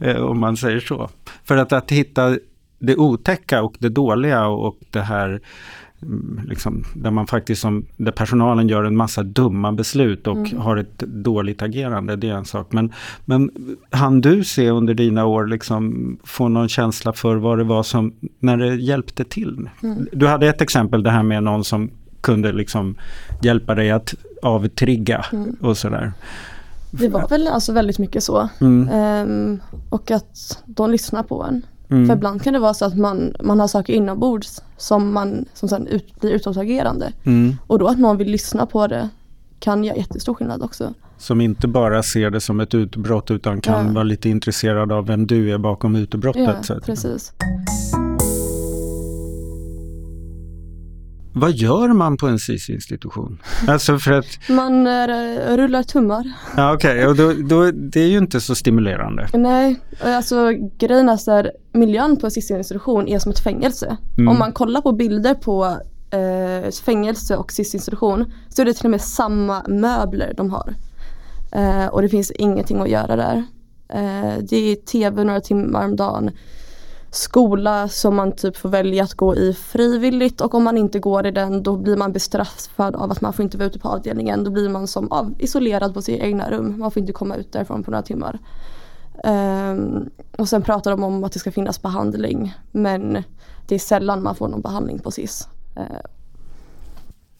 [0.01, 1.09] Eh, om man säger så.
[1.43, 2.37] För att, att hitta
[2.79, 5.41] det otäcka och det dåliga och det här
[6.47, 10.57] liksom, där man faktiskt som, där personalen gör en massa dumma beslut och mm.
[10.57, 12.71] har ett dåligt agerande, det är en sak.
[12.71, 12.93] Men,
[13.25, 13.51] men
[13.89, 18.13] han du se under dina år, liksom, få någon känsla för vad det var som,
[18.39, 19.69] när det hjälpte till?
[19.83, 20.07] Mm.
[20.11, 22.95] Du hade ett exempel, det här med någon som kunde liksom
[23.41, 25.55] hjälpa dig att avtrigga mm.
[25.61, 26.13] och sådär.
[26.91, 28.49] Det var väl alltså väldigt mycket så.
[28.59, 29.59] Um,
[29.89, 31.61] och att de lyssnar på en.
[31.89, 32.07] Mm.
[32.07, 35.69] För ibland kan det vara så att man, man har saker inombords som, man, som
[35.69, 37.13] sen ut, blir utåtagerande.
[37.23, 37.55] Mm.
[37.67, 39.09] Och då att någon vill lyssna på det
[39.59, 40.93] kan göra jättestor skillnad också.
[41.17, 43.93] Som inte bara ser det som ett utbrott utan kan ja.
[43.93, 46.69] vara lite intresserad av vem du är bakom utbrottet.
[46.69, 47.33] Ja, precis.
[51.33, 53.39] Vad gör man på en SIS-institution?
[53.67, 54.25] Alltså för att...
[54.49, 55.07] Man äh,
[55.57, 56.31] rullar tummar.
[56.57, 57.05] Ja, Okej, okay.
[57.05, 59.27] och då, då, det är ju inte så stimulerande.
[59.33, 63.97] Nej, alltså grejen är att miljön på en SIS-institution är som ett fängelse.
[64.17, 64.27] Mm.
[64.27, 65.77] Om man kollar på bilder på
[66.11, 70.73] eh, fängelse och SIS-institution så är det till och med samma möbler de har.
[71.51, 73.43] Eh, och det finns ingenting att göra där.
[74.41, 76.31] Det är tv några timmar om dagen
[77.11, 81.27] skola som man typ får välja att gå i frivilligt och om man inte går
[81.27, 84.43] i den då blir man bestraffad av att man får inte vara ute på avdelningen.
[84.43, 86.79] Då blir man som av, isolerad på sitt egna rum.
[86.79, 88.39] Man får inte komma ut därifrån på några timmar.
[89.23, 93.23] Um, och sen pratar de om att det ska finnas behandling men
[93.67, 95.47] det är sällan man får någon behandling på SIS.
[95.77, 95.83] Uh,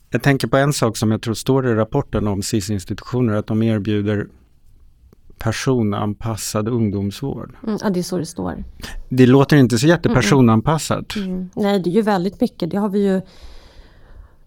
[0.09, 3.63] jag tänker på en sak som jag tror står i rapporten om SIS-institutioner, att de
[3.63, 4.27] erbjuder
[5.39, 7.55] personanpassad ungdomsvård.
[7.63, 8.63] Mm, ja, det är så det står.
[9.09, 11.15] Det låter inte så jättepersonanpassat.
[11.15, 11.49] Mm.
[11.55, 12.71] Nej, det är ju väldigt mycket.
[12.71, 13.21] Det har vi ju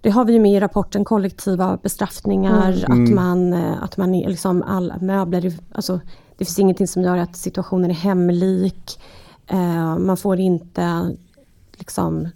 [0.00, 3.05] det har vi ju med i rapporten, kollektiva bestraffningar, Mm.
[3.05, 6.00] att man, eh, att man liksom alla möbler, alltså
[6.38, 9.00] det finns ingenting som gör att situationen är hemlik.
[9.46, 11.16] Eh, man får inte
[11.72, 12.28] liksom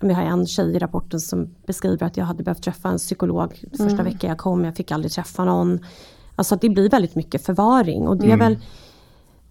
[0.00, 3.62] vi har en tjej i rapporten som beskriver att jag hade behövt träffa en psykolog
[3.78, 5.78] första veckan jag kom, jag fick aldrig träffa någon.
[6.36, 8.58] Alltså att det blir väldigt mycket förvaring och det är väl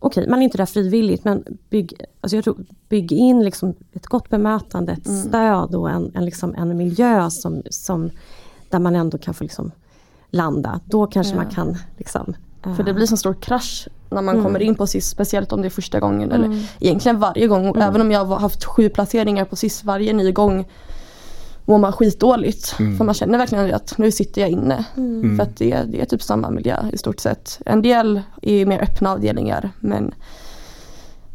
[0.06, 4.06] Okej, man är inte där frivilligt men bygg, alltså jag tror, bygg in liksom ett
[4.06, 8.10] gott bemötande, ett stöd och en, en, liksom en miljö som, som,
[8.70, 9.72] där man ändå kan få liksom
[10.30, 10.80] landa.
[10.86, 12.34] Då kanske man kan liksom,
[12.66, 15.62] eh, För det blir så stor krasch när man kommer in på SIS, speciellt om
[15.62, 16.32] det är första gången.
[16.32, 17.70] Eller egentligen varje gång.
[17.70, 20.66] Och Även om jag har haft sju placeringar på SIS varje ny gång
[21.66, 22.68] mår man skitdåligt.
[22.98, 24.86] För man känner verkligen att nu sitter jag inne.
[25.38, 27.60] För att det, det är typ samma miljö i stort sett.
[27.66, 30.14] En del är mer öppna avdelningar men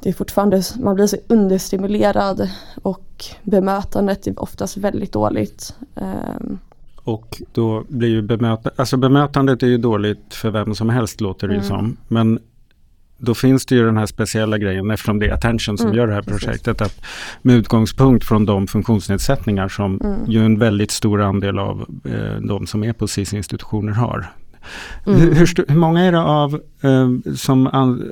[0.02, 2.50] det är fortfarande, man blir så understimulerad
[2.82, 5.74] och bemötandet är oftast väldigt dåligt.
[5.94, 6.58] Ehm,
[7.04, 11.48] Och då blir ju bemötandet, alltså bemötandet är ju dåligt för vem som helst låter
[11.48, 11.96] det ju som.
[12.08, 12.38] Men
[13.18, 16.14] då finns det ju den här speciella grejen eftersom det är Attention som gör det
[16.14, 16.80] här projektet.
[16.80, 17.00] Att
[17.42, 22.84] med utgångspunkt från de funktionsnedsättningar som ju en väldigt stor andel av eh, de som
[22.84, 24.32] är på SIS-institutioner har.
[25.04, 28.02] Hur, hur, sto- hur många är det av eh, som an,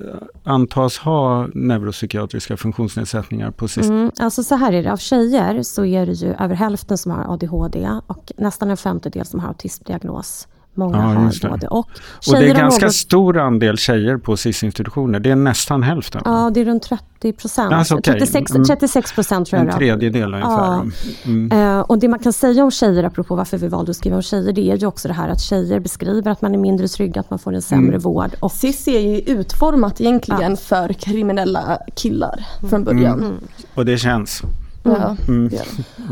[0.44, 3.88] antas ha neuropsykiatriska funktionsnedsättningar på SIS?
[3.88, 7.12] Mm, alltså så här är det, av tjejer så är det ju över hälften som
[7.12, 10.48] har ADHD och nästan en femtedel som har autismdiagnos.
[10.78, 11.78] Många Ja, har både och.
[11.78, 11.86] Och
[12.26, 15.20] det är Tjejer ganska något- stor andel tjejer på SIS-institutioner.
[15.20, 16.22] Det är nästan hälften.
[16.24, 17.72] Ja, det är runt 30 procent.
[17.72, 18.12] Alltså, okej.
[18.20, 18.64] 36, Mm.
[18.64, 20.50] 36 procent tror jag En tredjedel ungefär.
[20.50, 20.84] Ja.
[21.24, 21.52] Mm.
[21.52, 24.22] Eh, och det man kan säga om tjejer, apropå varför vi valde att skriva om
[24.22, 27.18] tjejer, det är ju också det här att tjejer beskriver att man är mindre trygg,
[27.18, 28.00] att man får en sämre Mm.
[28.00, 28.30] vård.
[28.40, 33.34] Och SIS är ju utformat egentligen för kriminella killar från början.
[33.74, 34.42] Och det känns.
[34.90, 35.48] Ja, Mm.
[35.48, 35.62] det.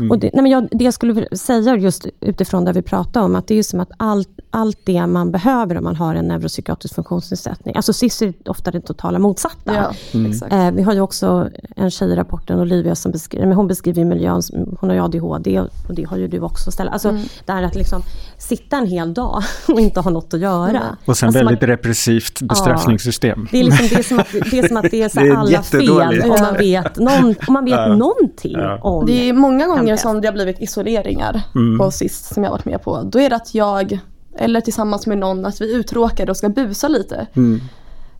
[0.09, 3.35] Och det, nej men jag, det jag skulle säga just utifrån det vi pratade om,
[3.35, 6.95] att det är som att allt, allt det man behöver om man har en neuropsykiatrisk
[6.95, 9.73] funktionsnedsättning, alltså SIS är ofta det totala motsatta.
[10.13, 10.53] Ja, exakt.
[10.53, 14.05] Eh, vi har ju också en tjej i rapporten, Olivia, som beskriver, men hon beskriver
[14.05, 14.41] miljön,
[14.79, 16.71] hon har ju ADHD och det har ju du också.
[16.71, 16.91] Ställa.
[16.91, 17.21] Alltså Mm.
[17.45, 18.01] det här att liksom
[18.37, 20.81] sitta en hel dag och inte ha något att göra.
[21.05, 23.47] Och sen alltså väldigt man, repressivt bestraffningssystem.
[23.51, 25.27] det är, liksom, det, är som att, det är som att det är så Det
[25.27, 25.89] är alla fel
[26.31, 27.95] om man vet, någon, om man vet Ja.
[27.95, 28.79] någonting Ja.
[28.81, 29.99] om Det är många gånger MPF.
[29.99, 31.77] som det har blivit isoleringar Mm.
[31.79, 33.01] på SIS som jag varit med på.
[33.03, 33.99] Då är det att jag,
[34.37, 37.27] eller tillsammans med någon, att vi är uttråkade och ska busa lite.
[37.35, 37.61] Mm.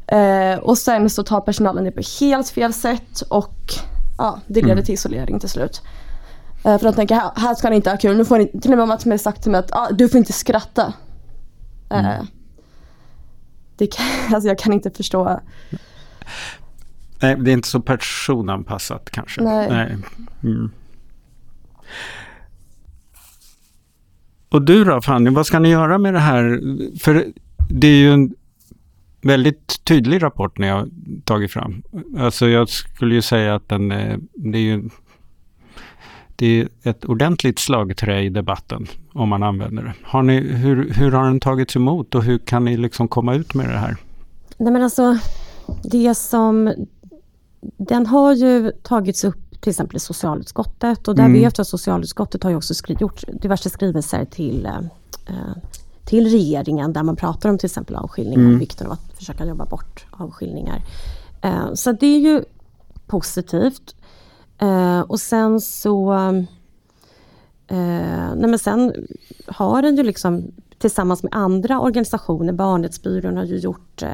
[0.07, 3.55] Eh, och sen så tar personalen det på helt fel sätt och
[4.17, 4.85] ja, det leder Mm.
[4.85, 5.81] till isolering till slut.
[6.63, 8.17] Eh, för de tänker, här, här ska ni inte ha kul.
[8.17, 10.17] Nu får ni, till och med Mats har sagt till mig att ah, du får
[10.17, 10.93] inte skratta.
[11.89, 12.27] Eh, Mm.
[13.77, 14.05] det kan,
[14.35, 15.39] alltså jag kan inte förstå.
[17.21, 19.41] Nej, det är inte så personanpassat kanske.
[19.41, 19.97] Nej.
[20.43, 20.69] Mm.
[24.49, 26.61] Och du då Fanny, vad ska ni göra med det här?
[26.99, 27.25] För
[27.69, 28.33] det är ju en
[29.21, 30.87] väldigt tydlig rapport ni har
[31.23, 31.83] tagit fram.
[32.17, 34.89] Alltså jag skulle ju säga att den, är- det är ju
[36.35, 39.93] det är ett ordentligt slagträ i debatten om man använder det.
[40.03, 43.53] Har ni, hur, hur har den tagits emot och hur kan ni liksom komma ut
[43.53, 43.97] med det här?
[44.57, 45.17] Nej men alltså,
[45.83, 46.73] det som...
[47.77, 51.33] Den har ju tagits upp till exempel i socialutskottet och där Mm.
[51.33, 54.77] vet jag att socialutskottet har ju också skri- gjort diverse skrivelser till, eh,
[55.27, 55.55] eh,
[56.05, 58.55] till regeringen där man pratar om till exempel avskiljningar Mm.
[58.55, 60.81] och vikten av att försöka jobba bort avskiljningar.
[61.41, 62.43] Eh, så det är ju
[63.07, 63.95] positivt.
[64.57, 66.13] Eh, och sen så...
[67.67, 68.93] Eh, nej men sen
[69.47, 74.09] har den ju liksom tillsammans med andra organisationer, Barnrättsbyrån har ju gjort eh,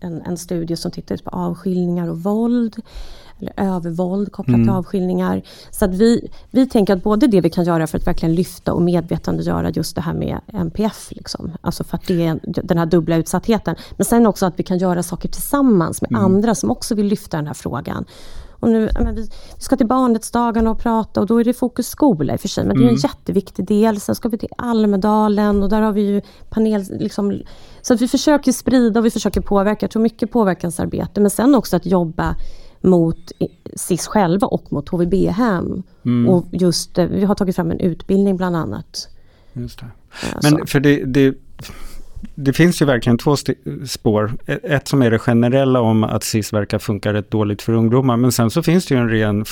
[0.00, 2.76] en, en studie som tittar på avskiljningar och våld,
[3.38, 5.42] eller övervåld kopplat till avskiljningar.
[5.70, 8.72] Så att vi, vi tänker att både det vi kan göra för att verkligen lyfta
[8.72, 11.52] och medvetandegöra just det här med NPF, liksom.
[11.60, 13.76] alltså för att det är den här dubbla utsattheten.
[13.96, 17.36] Men sen också att vi kan göra saker tillsammans med andra som också vill lyfta
[17.36, 18.04] den här frågan.
[18.60, 19.22] Och nu, men vi,
[19.56, 22.48] vi ska till barnrättsdagarna och prata och då är det fokus skola i och för
[22.48, 22.64] sig.
[22.64, 24.00] Men det är en jätteviktig del.
[24.00, 26.84] Sen ska vi till Almedalen och där har vi ju panel...
[26.90, 27.40] Liksom,
[27.82, 29.84] så att vi försöker sprida och vi försöker påverka.
[29.84, 31.20] Jag tror mycket påverkansarbete.
[31.20, 32.36] Men sen också att jobba
[32.80, 33.32] mot
[33.76, 35.82] SIS själva och mot HVB-hem.
[36.28, 39.08] Och just, eh, vi har tagit fram en utbildning bland annat.
[39.52, 39.86] Just det.
[40.42, 41.34] Men för det, det,
[42.34, 43.36] det finns ju verkligen två
[43.86, 44.32] spår.
[44.46, 48.16] Ett ett som är det generella om att SIS verkar funka rätt dåligt för ungdomar.
[48.16, 49.44] Men sen så finns det ju en ren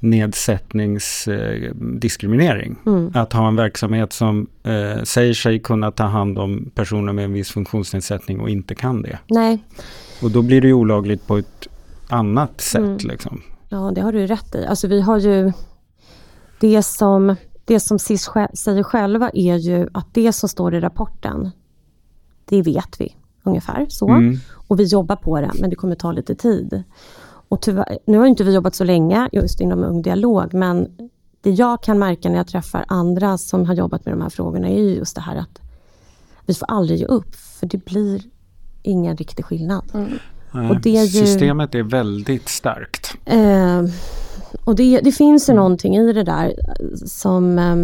[0.00, 2.76] nedsättningsdiskriminering.
[2.86, 3.12] Mm.
[3.14, 7.32] Att ha en verksamhet som eh, säger sig kunna ta hand om personer med en
[7.32, 9.18] viss funktionsnedsättning och inte kan det.
[9.26, 9.58] Nej,
[10.22, 11.68] Och då blir det ju olagligt på ett
[12.08, 12.80] annat sätt.
[12.80, 12.98] Mm.
[12.98, 13.42] Liksom.
[13.68, 14.66] Ja, det har du rätt i.
[14.66, 15.52] Alltså vi har ju
[16.60, 17.36] det som,
[17.66, 21.50] det som SIS säger själva är ju att det som står i rapporten,
[22.44, 24.08] det vet vi ungefär så.
[24.08, 24.36] Mm.
[24.68, 26.82] Och vi jobbar på det, men det kommer ta lite tid.
[27.48, 30.88] Och tyvärr, nu har inte vi jobbat så länge just inom Ung Dialog, men
[31.40, 34.68] det jag kan märka när jag träffar andra som har jobbat med de här frågorna
[34.68, 35.60] är ju just det här att
[36.46, 38.22] vi får aldrig ge upp, för det blir
[38.82, 39.84] ingen riktig skillnad.
[40.52, 43.14] Nej, Och det är ju- Systemet är väldigt starkt.
[43.24, 43.82] Eh,
[44.64, 46.54] och det, det finns ju någonting i det där
[47.06, 47.76] som, eh,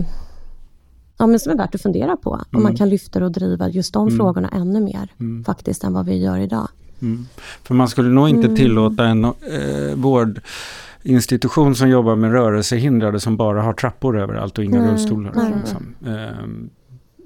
[1.18, 2.40] ja, men som är värt att fundera på.
[2.52, 5.08] Om man kan lyfta och driva just de frågorna ännu mer
[5.46, 6.68] faktiskt än vad vi gör idag.
[7.62, 8.42] För man skulle nog Mm.
[8.42, 9.32] inte tillåta en eh,
[9.94, 15.54] vårdinstitution som jobbar med rörelsehindrade som bara har trappor överallt och inga rullstolar.
[15.60, 15.94] Liksom.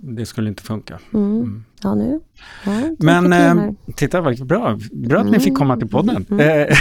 [0.09, 0.99] Det skulle inte funka.
[1.15, 1.65] Mm.
[1.83, 2.21] Ja, nu.
[2.65, 6.27] Ja, Men eh, titta vad bra, bra att ni fick komma till podden.
[6.31, 6.41] Mm.
[6.41, 6.77] Eh,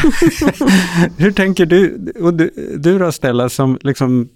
[1.18, 4.30] hur tänker du, och du, du då Stella, som liksom,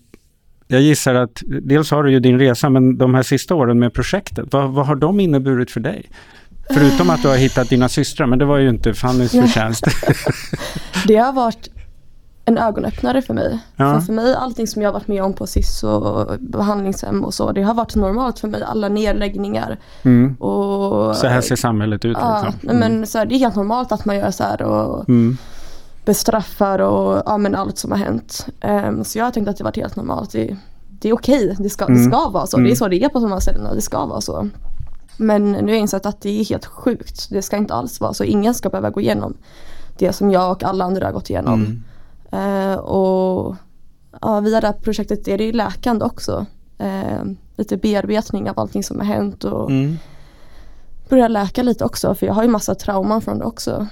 [0.67, 3.93] jag gissar att dels har du ju din resa, men de här sista åren med
[3.93, 6.09] projektet, vad, vad har de inneburit för dig?
[6.73, 9.85] Förutom att du har hittat dina systrar, men det var ju inte Fannys förtjänst.
[11.07, 11.69] Det har varit
[12.49, 13.59] en ögonöppnare för mig.
[13.75, 13.93] Ja.
[13.93, 17.33] För, för mig, allting som jag har varit med om på SIS och behandlingshem och
[17.33, 18.63] så, det har varit normalt för mig.
[18.63, 20.35] Alla nedläggningar Mm.
[20.35, 21.15] och...
[21.15, 22.17] Så här ser samhället ut.
[22.21, 22.79] Ja, Liksom.
[22.79, 25.37] men så här, det är helt normalt att man gör så här och Mm.
[26.05, 28.47] bestraffar och ja, men allt som har hänt.
[28.61, 30.31] Ehm, så jag har tänkt att det varit helt normalt.
[30.31, 30.57] Det,
[30.89, 32.11] det är okej, det, ska, det Mm.
[32.11, 32.57] ska vara så.
[32.57, 34.47] Det är så det är på de här ställena, det ska vara så.
[35.17, 37.27] Men nu har jag insett att det är helt sjukt.
[37.29, 38.23] Det ska inte alls vara så.
[38.23, 39.33] Ingen ska behöva gå igenom
[39.97, 41.83] det som jag och alla andra har gått igenom.
[42.31, 43.55] Eh, och
[44.21, 46.45] ja, via det här projektet är det ju läkande också.
[46.77, 47.23] Eh,
[47.55, 49.97] lite bearbetning av allting som har hänt och Mm.
[51.09, 53.87] börja läka lite också för jag har ju massa trauman från det också.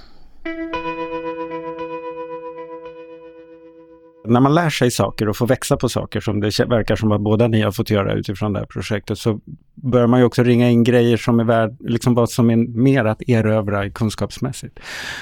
[4.24, 7.20] När man lär sig saker och får växa på saker som det verkar som att
[7.20, 9.40] båda ni har fått göra utifrån det här projektet så
[9.82, 13.04] börjar man ju också ringa in grejer som är värd, liksom vad som är mer
[13.04, 14.78] att erövra kunskapsmässigt.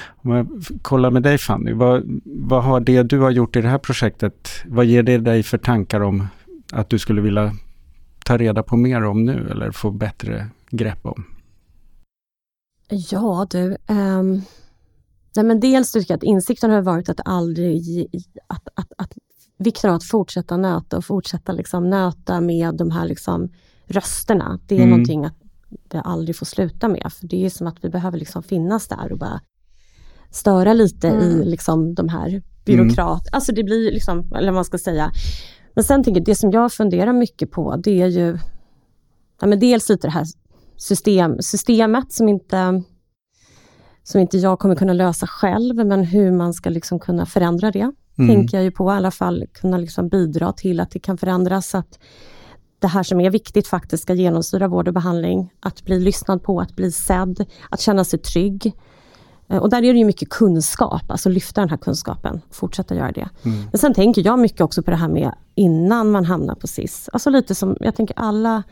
[0.07, 0.47] Om jag
[0.81, 4.49] kollar med dig Fanny, vad, vad har det du har gjort i det här projektet,
[4.65, 6.27] vad ger det dig för tankar om
[6.71, 7.53] att du skulle vilja
[8.25, 11.23] ta reda på mer om nu eller få bättre grepp om?
[12.89, 14.41] Ja du, um,
[15.35, 18.07] nej men dels tycker jag att insikten har varit att aldrig,
[18.47, 19.13] att, att, att
[19.57, 23.49] vikten av att fortsätta nöta och fortsätta liksom nöta med de här liksom
[23.87, 24.59] rösterna.
[24.67, 24.89] Det är Mm.
[24.89, 25.35] någonting att
[25.87, 29.11] det aldrig får sluta med, för det är som att vi behöver liksom finnas där
[29.11, 29.41] och bara
[30.31, 31.23] störa lite Mm.
[31.23, 33.27] i liksom de här byråkrat...
[33.31, 35.11] Alltså det blir liksom, eller vad man ska säga.
[35.73, 38.37] Men sen tänker jag, det som jag funderar mycket på, det är ju
[39.41, 40.25] ja, men dels lite det här
[40.77, 42.83] system, systemet som inte,
[44.03, 47.91] som inte jag kommer kunna lösa själv, men hur man ska liksom kunna förändra det,
[48.19, 48.35] Mm.
[48.35, 48.91] tänker jag ju på.
[48.91, 51.99] I alla fall kunna liksom bidra till att det kan förändras, så att
[52.79, 55.53] det här som är viktigt faktiskt ska genomsyra vård och behandling.
[55.59, 58.73] Att bli lyssnad på, att bli sedd, att känna sig trygg.
[59.49, 63.11] Eh, Och där är det ju mycket kunskap, alltså lyfta den här kunskapen, fortsätta göra
[63.11, 63.29] det.
[63.43, 67.09] Men sen tänker jag mycket också på det här med innan man hamnar på SIS.
[67.13, 68.63] Alltså lite som, jag tänker alla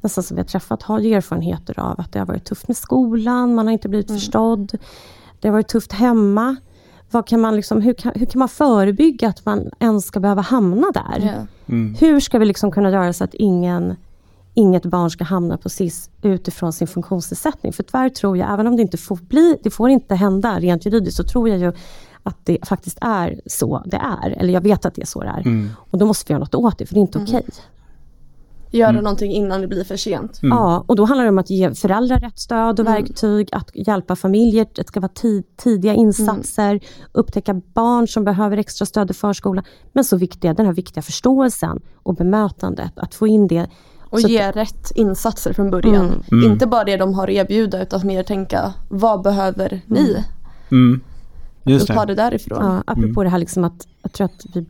[0.00, 2.76] nästan som vi har träffat har ju erfarenheter av att det har varit tufft med
[2.76, 4.78] skolan, man har inte blivit förstådd.
[5.40, 6.56] Det har varit tufft hemma.
[7.10, 10.42] Vad kan man liksom, hur, kan, hur kan man förebygga att man ens ska behöva
[10.42, 11.46] hamna där?
[11.66, 11.94] Mm.
[11.94, 13.96] Hur ska vi liksom kunna göra så att ingen,
[14.54, 17.72] inget barn ska hamna på SIS utifrån sin funktionsnedsättning?
[17.72, 20.86] För tyvärr tror jag, även om det inte får bli, det får inte hända rent
[20.86, 21.72] juridiskt, så tror jag ju
[22.22, 24.30] att det faktiskt är så det är.
[24.30, 25.40] Eller jag vet att det är så det är.
[25.40, 25.70] Mm.
[25.76, 27.44] Och då måste vi göra något åt det, för det är inte okej.
[28.70, 30.42] Göra någonting innan det blir för sent.
[30.42, 30.56] Mm.
[30.58, 34.16] Ja, och då handlar det om att ge föräldrar rätt stöd och verktyg, att hjälpa
[34.16, 36.80] familjer, det ska vara tid, tidiga insatser,
[37.12, 39.64] upptäcka barn som behöver extra stöd i förskolan.
[39.92, 43.66] Men så viktiga, den här viktiga förståelsen och bemötandet, att få in det.
[44.10, 46.22] Och Så att- ge rätt insatser från början.
[46.32, 46.52] Mm.
[46.52, 50.24] Inte bara det de har att erbjuda utan mer tänka, vad behöver ni?
[50.70, 51.00] Mm.
[51.64, 52.06] Och Just ta det.
[52.06, 52.58] det därifrån.
[52.64, 54.66] Ja, apropå det här liksom att jag tror att vi,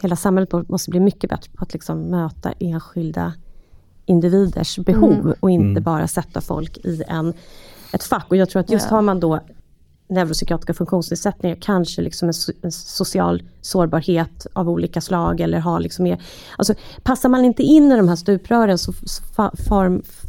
[0.00, 3.32] hela samhället måste bli mycket bättre på att liksom möta enskilda
[4.06, 7.32] individers behov och inte bara sätta folk i en,
[7.92, 8.26] ett fack.
[8.28, 8.96] Och jag tror att just Ja.
[8.96, 9.40] har man då
[10.08, 16.02] neuropsykiatriska funktionsnedsättningar, kanske liksom en, so- en social sårbarhet av olika slag eller har liksom
[16.02, 16.22] mer,
[16.58, 18.92] alltså passar man inte in i de här stuprören så,
[19.36, 19.50] fa,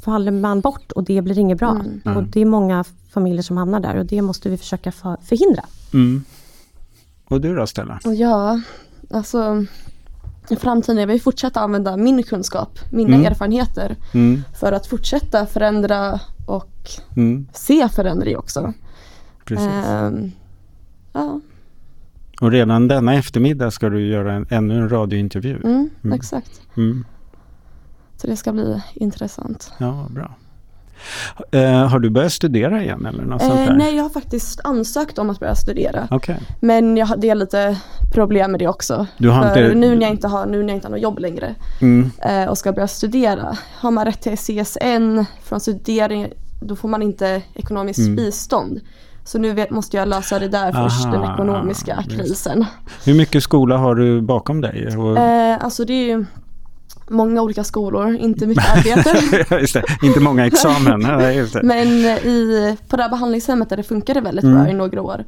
[0.04, 1.84] faller man bort och det blir inget bra.
[2.16, 2.84] Och det är många
[3.14, 5.64] familjer som hamnar där och det måste vi försöka för, förhindra.
[5.94, 6.24] Mm.
[7.26, 8.00] Och du då Stella?
[8.04, 8.62] Ja,
[9.14, 9.66] Alltså
[10.50, 13.26] i framtiden jag vill fortsätta använda min kunskap, mina Mm.
[13.26, 18.74] erfarenheter Mm, för att fortsätta förändra och mm, se förändring också.
[19.46, 19.68] precis.
[19.68, 20.32] Ehm,
[21.14, 21.40] ja,
[22.42, 25.56] Och redan denna eftermiddag ska du göra en, ännu en radiointervju.
[25.64, 26.14] mm, Mm.
[26.16, 26.62] exakt.
[26.78, 27.06] Mm.
[28.18, 29.72] Så det ska bli intressant.
[29.78, 30.36] Ja, bra.
[31.52, 33.74] Eh, har du börjat studera igen eller något sånt Eh, där?
[33.76, 36.08] nej, jag har faktiskt ansökt om att börja studera.
[36.12, 36.40] Okej.
[36.60, 37.78] Men jag är lite
[38.14, 39.08] problem med det också.
[39.18, 41.02] Du har För inte- nu när jag inte har, nu när jag inte har något
[41.02, 42.12] jobb längre Mm.
[42.22, 43.58] eh, och ska börja studera.
[43.80, 46.28] Har man rätt till CSN från studering
[46.62, 48.16] då får man inte ekonomiskt Mm.
[48.16, 48.80] bistånd.
[49.26, 52.22] Så nu vet, måste jag lösa det där först, Aha, den ekonomiska just.
[52.22, 52.66] krisen.
[53.06, 54.88] Hur mycket skola har du bakom dig?
[55.18, 56.26] Eh, alltså det är ju
[57.14, 59.84] många olika skolor, inte mycket arbete.
[60.04, 61.02] inte många examen.
[61.64, 64.56] Men i, på det här behandlingshemmet där det funkade väldigt Mm.
[64.64, 65.24] bra i några år.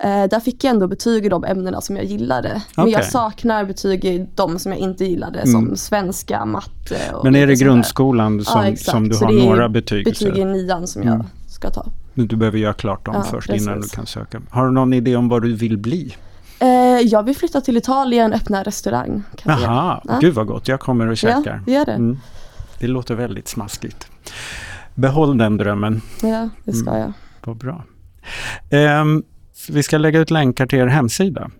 [0.00, 2.62] Eh, där fick jag ändå betyg i de ämnena som jag gillade.
[2.76, 2.92] Men Okej.
[2.92, 5.52] jag saknar betyg i de som jag inte gillade Mm.
[5.52, 9.40] som svenska, matte och Men är det grundskolan som, Ja, som du Så har det
[9.40, 10.04] är några betyg?
[10.04, 11.26] Betyg så- i nian som jag Mm.
[11.48, 11.86] ska ta.
[12.14, 13.66] Du behöver göra klart dem Ja, först precis.
[13.66, 14.40] innan du kan söka.
[14.50, 16.16] Har du någon idé om vad du vill bli?
[17.02, 19.22] Eh, jag vill flytta till Italien, öppna restaurang.
[19.44, 20.18] Jaha, Ja.
[20.20, 20.68] gud vad gott.
[20.68, 21.60] Jag kommer och käkar.
[21.66, 21.92] Ja, gör det.
[21.92, 22.18] Mm.
[22.78, 24.08] Det låter väldigt smaskigt.
[24.94, 26.00] Behåll den drömmen.
[26.22, 27.00] Ja, det ska Mm.
[27.02, 27.12] jag.
[27.44, 27.84] Vad bra.
[28.70, 29.22] Ehm,
[29.68, 31.50] vi ska lägga ut länkar till er hemsida.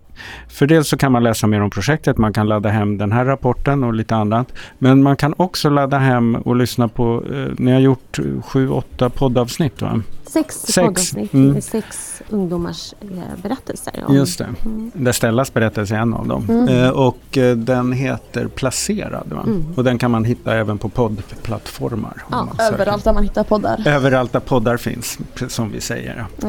[0.49, 3.25] För dels så kan man läsa mer om projektet, man kan ladda hem den här
[3.25, 4.53] rapporten och lite annat.
[4.79, 9.11] Men man kan också ladda hem och lyssna på, eh, ni har gjort sju, åtta
[9.11, 10.03] poddavsnitt va?
[10.33, 11.63] Sex, Sex, mm.
[11.63, 13.09] sex ungdomars eh,
[13.43, 14.05] berättelser.
[14.07, 14.49] om- Just det.
[14.93, 16.47] Där Stellas berättelse är en av dem.
[16.49, 16.69] Mm.
[16.69, 19.43] Eh, och eh, den heter Placerad va?
[19.47, 19.65] Mm.
[19.77, 22.25] Och den kan man hitta även på poddplattformar.
[22.31, 22.49] Ja.
[22.59, 23.83] Överallt där man hittar poddar.
[23.87, 25.19] Överallt där poddar finns,
[25.49, 26.27] som vi säger.
[26.41, 26.49] Ja.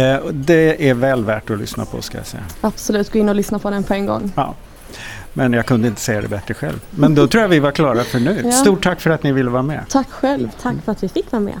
[0.00, 2.42] Eh, det är väl värt att lyssna på ska jag säga.
[2.60, 4.32] Absolut, gå in och lyssna på den på en gång.
[4.34, 4.54] Ja.
[5.32, 6.80] Men jag kunde inte säga det bättre själv.
[6.90, 8.40] Men då tror jag vi var klara för nu.
[8.44, 8.52] Ja.
[8.52, 9.84] Stort tack för att ni ville vara med.
[9.88, 10.48] Tack själv.
[10.62, 11.60] Tack för att vi fick vara med.